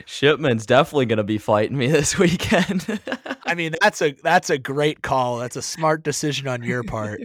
[0.07, 3.01] Shipman's definitely gonna be fighting me this weekend.
[3.45, 5.39] I mean, that's a that's a great call.
[5.39, 7.21] That's a smart decision on your part.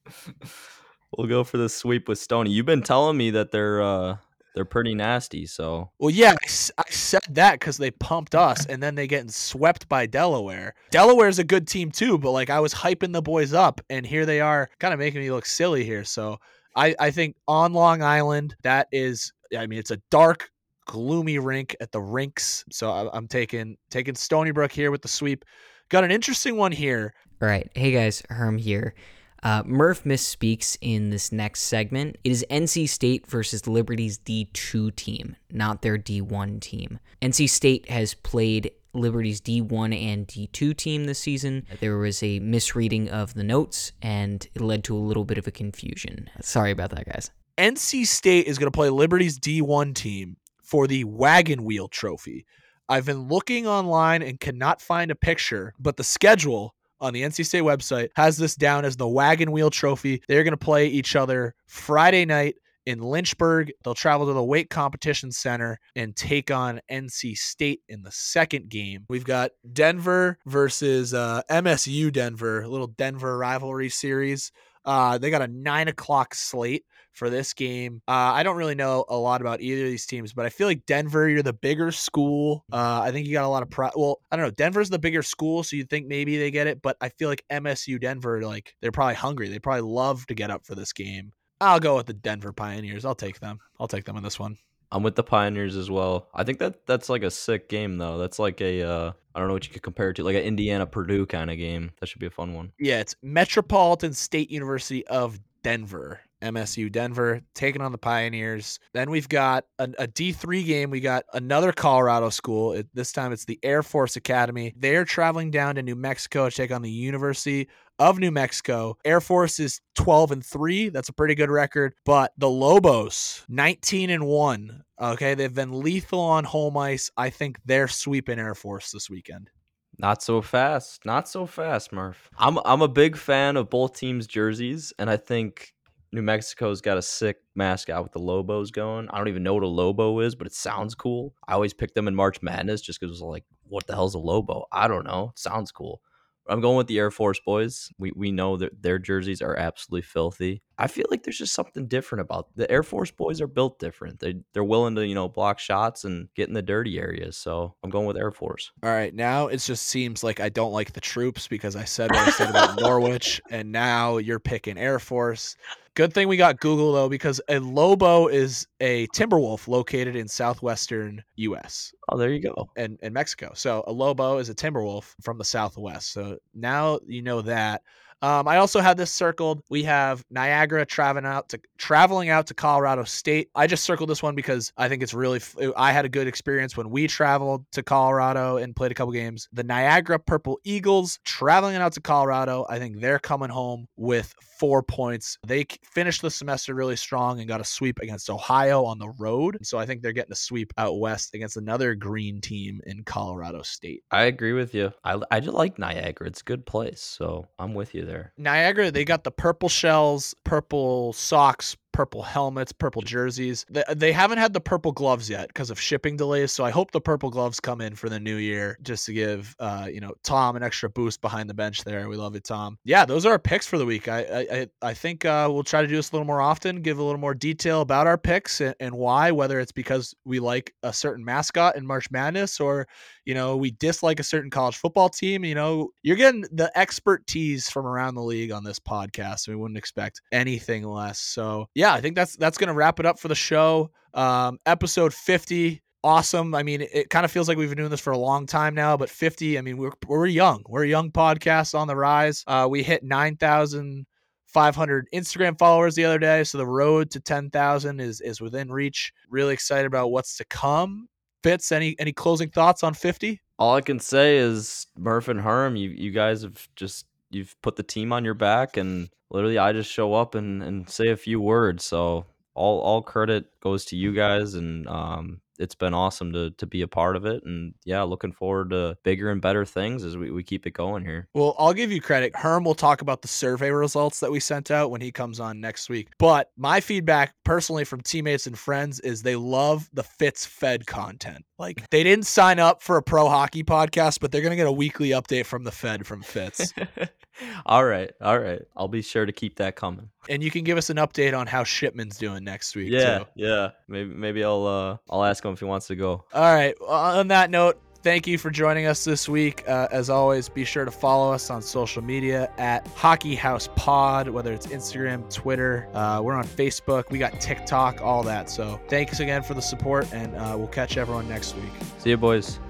[1.16, 2.50] we'll go for the sweep with Stony.
[2.50, 4.16] You've been telling me that they're uh
[4.56, 8.94] they're pretty nasty, so Well, yeah, I said that because they pumped us, and then
[8.94, 10.74] they getting swept by Delaware.
[10.90, 14.24] Delaware's a good team too, but like I was hyping the boys up, and here
[14.24, 16.04] they are, kind of making me look silly here.
[16.04, 16.38] So
[16.74, 20.50] I, I think on Long Island, that is, I mean, it's a dark,
[20.86, 22.64] gloomy rink at the rinks.
[22.70, 25.44] So I, I'm taking taking Stony Brook here with the sweep.
[25.88, 27.14] Got an interesting one here.
[27.42, 27.70] All right.
[27.74, 28.94] Hey guys, Herm here.
[29.42, 32.16] Uh, Murph misspeaks in this next segment.
[32.24, 36.98] It is NC State versus Liberty's D2 team, not their D1 team.
[37.20, 41.66] NC State has played Liberty's D1 and D2 team this season.
[41.80, 45.46] There was a misreading of the notes and it led to a little bit of
[45.46, 46.30] a confusion.
[46.40, 47.30] Sorry about that, guys.
[47.58, 52.44] NC State is going to play Liberty's D1 team for the Wagon Wheel Trophy.
[52.88, 57.46] I've been looking online and cannot find a picture, but the schedule on the NC
[57.46, 60.22] State website has this down as the Wagon Wheel Trophy.
[60.28, 63.72] They're going to play each other Friday night in Lynchburg.
[63.82, 68.68] They'll travel to the Weight Competition Center and take on NC State in the second
[68.68, 69.04] game.
[69.08, 74.52] We've got Denver versus uh, MSU Denver, a little Denver rivalry series.
[74.84, 76.84] Uh, they got a nine o'clock slate
[77.16, 78.02] for this game.
[78.06, 80.66] Uh, I don't really know a lot about either of these teams, but I feel
[80.66, 82.64] like Denver, you're the bigger school.
[82.72, 83.90] Uh, I think you got a lot of pro.
[83.96, 84.50] Well, I don't know.
[84.50, 87.44] Denver's the bigger school, so you think maybe they get it, but I feel like
[87.50, 89.48] MSU Denver, like they're probably hungry.
[89.48, 91.32] They probably love to get up for this game.
[91.60, 93.04] I'll go with the Denver Pioneers.
[93.04, 93.58] I'll take them.
[93.80, 94.58] I'll take them in this one.
[94.92, 96.28] I'm with the Pioneers as well.
[96.34, 98.18] I think that that's like a sick game though.
[98.18, 100.42] That's like a uh I don't know what you could compare it to, like an
[100.42, 101.90] Indiana Purdue kind of game.
[102.00, 102.72] That should be a fun one.
[102.78, 106.20] Yeah, it's Metropolitan State University of Denver.
[106.52, 108.78] MSU Denver taking on the Pioneers.
[108.92, 110.90] Then we've got a a D3 game.
[110.90, 112.72] We got another Colorado school.
[112.72, 114.74] It, this time it's the Air Force Academy.
[114.76, 117.68] They're traveling down to New Mexico to take on the University
[117.98, 118.96] of New Mexico.
[119.04, 120.90] Air Force is 12 and 3.
[120.90, 121.94] That's a pretty good record.
[122.04, 124.82] But the Lobos, 19 and 1.
[125.00, 127.10] Okay, they've been lethal on home ice.
[127.16, 129.50] I think they're sweeping Air Force this weekend.
[129.98, 131.04] Not so fast.
[131.06, 132.30] Not so fast, Murph.
[132.38, 135.72] I'm I'm a big fan of both teams' jerseys, and I think
[136.16, 139.06] New Mexico's got a sick mascot with the Lobos going.
[139.10, 141.34] I don't even know what a Lobo is, but it sounds cool.
[141.46, 144.14] I always pick them in March Madness just because it was like, what the hell's
[144.14, 144.64] a Lobo?
[144.72, 145.32] I don't know.
[145.34, 146.00] It sounds cool.
[146.48, 147.90] I'm going with the Air Force boys.
[147.98, 150.62] We we know that their jerseys are absolutely filthy.
[150.78, 153.24] I feel like there's just something different about the Air Force mm-hmm.
[153.24, 154.20] boys are built different.
[154.20, 157.36] They they're willing to, you know, block shots and get in the dirty areas.
[157.36, 158.72] So I'm going with Air Force.
[158.82, 162.10] All right, now it just seems like I don't like the troops because I said
[162.10, 165.56] what I said about Norwich, and now you're picking Air Force.
[165.94, 171.24] Good thing we got Google though, because a Lobo is a Timberwolf located in southwestern
[171.36, 171.90] U.S.
[172.10, 172.68] Oh, there you go.
[172.76, 173.52] and, in Mexico.
[173.54, 176.12] So a Lobo is a Timberwolf from the southwest.
[176.12, 177.80] So now you know that.
[178.22, 179.62] Um, I also had this circled.
[179.68, 183.50] We have Niagara traveling out to traveling out to Colorado State.
[183.54, 185.40] I just circled this one because I think it's really.
[185.76, 189.48] I had a good experience when we traveled to Colorado and played a couple games.
[189.52, 192.66] The Niagara Purple Eagles traveling out to Colorado.
[192.68, 195.36] I think they're coming home with four points.
[195.46, 199.58] They finished the semester really strong and got a sweep against Ohio on the road.
[199.62, 203.62] So I think they're getting a sweep out west against another green team in Colorado
[203.62, 204.02] State.
[204.10, 204.92] I agree with you.
[205.04, 206.28] I I just like Niagara.
[206.28, 207.02] It's a good place.
[207.02, 208.32] So I'm with you there.
[208.38, 213.64] Niagara, they got the purple shells, purple socks, purple helmets, purple jerseys.
[213.70, 216.52] They, they haven't had the purple gloves yet because of shipping delays.
[216.52, 219.56] So I hope the purple gloves come in for the new year just to give,
[219.60, 222.06] uh, you know, Tom an extra boost behind the bench there.
[222.10, 222.76] We love it, Tom.
[222.84, 224.08] Yeah, those are our picks for the week.
[224.08, 224.18] I
[224.52, 227.02] I, I- think uh, we'll try to do this a little more often, give a
[227.02, 230.92] little more detail about our picks and, and why, whether it's because we like a
[230.92, 232.86] certain mascot in March Madness or
[233.26, 235.44] you know, we dislike a certain college football team.
[235.44, 239.48] You know, you're getting the expertise from around the league on this podcast.
[239.48, 241.18] We wouldn't expect anything less.
[241.18, 243.90] So yeah, I think that's that's gonna wrap it up for the show.
[244.14, 245.82] Um, episode 50.
[246.02, 246.54] Awesome.
[246.54, 248.46] I mean, it, it kind of feels like we've been doing this for a long
[248.46, 250.62] time now, but 50, I mean, we're, we're young.
[250.68, 252.44] We're a young podcast on the rise.
[252.46, 256.44] Uh, we hit 9,500 Instagram followers the other day.
[256.44, 259.12] So the road to 10,000 is, is within reach.
[259.28, 261.08] Really excited about what's to come.
[261.42, 263.40] Fitz, any any closing thoughts on 50?
[263.58, 267.06] All I can say is Murph and Herm, you you guys have just
[267.36, 270.88] you've put the team on your back and literally I just show up and, and
[270.88, 271.84] say a few words.
[271.84, 276.66] So all all credit goes to you guys and um it's been awesome to to
[276.66, 280.16] be a part of it and yeah, looking forward to bigger and better things as
[280.16, 281.28] we, we keep it going here.
[281.34, 282.34] Well, I'll give you credit.
[282.36, 285.60] Herm will talk about the survey results that we sent out when he comes on
[285.60, 286.08] next week.
[286.18, 291.44] But my feedback personally from teammates and friends is they love the Fitz Fed content.
[291.58, 294.72] Like they didn't sign up for a pro hockey podcast, but they're gonna get a
[294.72, 296.72] weekly update from the Fed from Fitz.
[297.66, 298.62] all right, all right.
[298.76, 300.08] I'll be sure to keep that coming.
[300.28, 302.90] and you can give us an update on how Shipman's doing next week.
[302.90, 303.24] Yeah, Too.
[303.36, 303.70] yeah.
[303.88, 306.24] Maybe maybe I'll uh I'll ask him if he wants to go.
[306.32, 306.74] All right.
[306.80, 309.64] well, On that note, thank you for joining us this week.
[309.68, 314.28] Uh, as always, be sure to follow us on social media at Hockey House Pod,
[314.28, 315.88] whether it's Instagram, Twitter.
[315.92, 317.10] Uh, we're on Facebook.
[317.10, 318.48] We got TikTok, all that.
[318.48, 321.72] So thanks again for the support, and uh, we'll catch everyone next week.
[321.98, 322.60] See you boys.